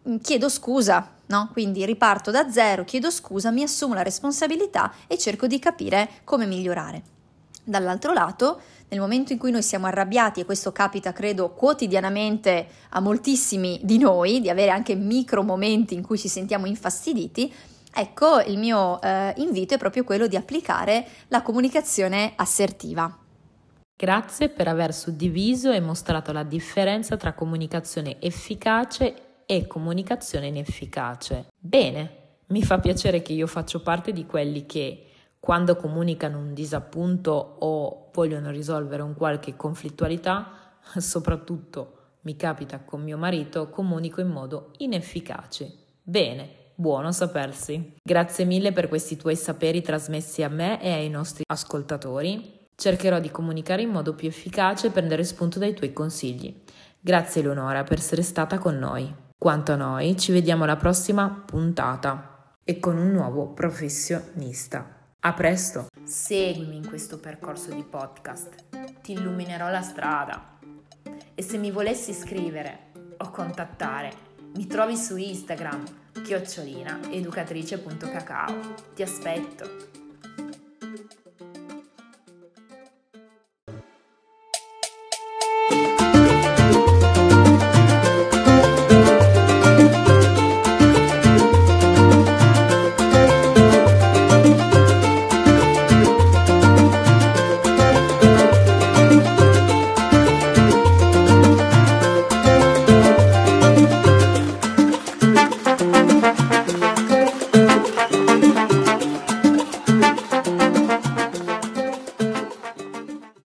mm, 0.08 0.16
chiedo 0.22 0.48
scusa, 0.48 1.15
no? 1.26 1.48
Quindi 1.52 1.84
riparto 1.84 2.30
da 2.30 2.50
zero, 2.50 2.84
chiedo 2.84 3.10
scusa, 3.10 3.50
mi 3.50 3.62
assumo 3.62 3.94
la 3.94 4.02
responsabilità 4.02 4.92
e 5.06 5.18
cerco 5.18 5.46
di 5.46 5.58
capire 5.58 6.08
come 6.24 6.46
migliorare. 6.46 7.02
Dall'altro 7.64 8.12
lato, 8.12 8.60
nel 8.88 9.00
momento 9.00 9.32
in 9.32 9.38
cui 9.38 9.50
noi 9.50 9.62
siamo 9.62 9.86
arrabbiati, 9.86 10.40
e 10.40 10.44
questo 10.44 10.70
capita 10.70 11.12
credo 11.12 11.50
quotidianamente 11.50 12.68
a 12.90 13.00
moltissimi 13.00 13.80
di 13.82 13.98
noi, 13.98 14.40
di 14.40 14.48
avere 14.48 14.70
anche 14.70 14.94
micro 14.94 15.42
momenti 15.42 15.94
in 15.94 16.02
cui 16.02 16.18
ci 16.18 16.28
sentiamo 16.28 16.66
infastiditi, 16.66 17.52
ecco 17.92 18.40
il 18.40 18.58
mio 18.58 19.00
eh, 19.00 19.34
invito 19.38 19.74
è 19.74 19.78
proprio 19.78 20.04
quello 20.04 20.28
di 20.28 20.36
applicare 20.36 21.06
la 21.28 21.42
comunicazione 21.42 22.34
assertiva. 22.36 23.18
Grazie 23.98 24.50
per 24.50 24.68
aver 24.68 24.92
suddiviso 24.92 25.72
e 25.72 25.80
mostrato 25.80 26.30
la 26.30 26.42
differenza 26.42 27.16
tra 27.16 27.32
comunicazione 27.32 28.20
efficace 28.20 29.25
e 29.46 29.66
comunicazione 29.66 30.48
inefficace. 30.48 31.46
Bene, 31.58 32.24
mi 32.48 32.62
fa 32.62 32.78
piacere 32.78 33.22
che 33.22 33.32
io 33.32 33.46
faccio 33.46 33.80
parte 33.80 34.12
di 34.12 34.26
quelli 34.26 34.66
che 34.66 35.06
quando 35.40 35.76
comunicano 35.76 36.38
un 36.38 36.52
disappunto 36.54 37.30
o 37.30 38.10
vogliono 38.12 38.50
risolvere 38.50 39.02
un 39.02 39.14
qualche 39.14 39.56
conflittualità, 39.56 40.78
soprattutto 40.98 41.92
mi 42.22 42.34
capita 42.34 42.80
con 42.80 43.02
mio 43.02 43.16
marito, 43.16 43.70
comunico 43.70 44.20
in 44.20 44.28
modo 44.28 44.72
inefficace. 44.78 45.72
Bene, 46.02 46.72
buono 46.74 47.12
sapersi. 47.12 47.94
Grazie 48.02 48.44
mille 48.44 48.72
per 48.72 48.88
questi 48.88 49.16
tuoi 49.16 49.36
saperi 49.36 49.82
trasmessi 49.82 50.42
a 50.42 50.48
me 50.48 50.82
e 50.82 50.90
ai 50.90 51.08
nostri 51.08 51.44
ascoltatori. 51.46 52.64
Cercherò 52.74 53.20
di 53.20 53.30
comunicare 53.30 53.82
in 53.82 53.90
modo 53.90 54.14
più 54.14 54.28
efficace 54.28 54.88
e 54.88 54.90
prendere 54.90 55.24
spunto 55.24 55.58
dai 55.58 55.74
tuoi 55.74 55.92
consigli. 55.92 56.62
Grazie 57.00 57.40
Eleonora 57.40 57.84
per 57.84 57.98
essere 57.98 58.22
stata 58.22 58.58
con 58.58 58.76
noi. 58.76 59.24
Quanto 59.46 59.70
a 59.70 59.76
noi, 59.76 60.18
ci 60.18 60.32
vediamo 60.32 60.64
alla 60.64 60.74
prossima 60.74 61.28
puntata 61.30 62.56
e 62.64 62.80
con 62.80 62.98
un 62.98 63.12
nuovo 63.12 63.46
professionista. 63.52 65.12
A 65.20 65.32
presto! 65.34 65.86
Seguimi 66.02 66.74
in 66.74 66.88
questo 66.88 67.20
percorso 67.20 67.70
di 67.70 67.84
podcast, 67.84 68.64
ti 69.02 69.12
illuminerò 69.12 69.70
la 69.70 69.82
strada. 69.82 70.58
E 71.32 71.42
se 71.42 71.58
mi 71.58 71.70
volessi 71.70 72.12
scrivere 72.12 72.90
o 73.18 73.30
contattare, 73.30 74.10
mi 74.56 74.66
trovi 74.66 74.96
su 74.96 75.14
Instagram, 75.14 75.84
chiocciolina 76.24 77.02
educatrice.cacao. 77.08 78.74
Ti 78.96 79.02
aspetto! 79.04 79.95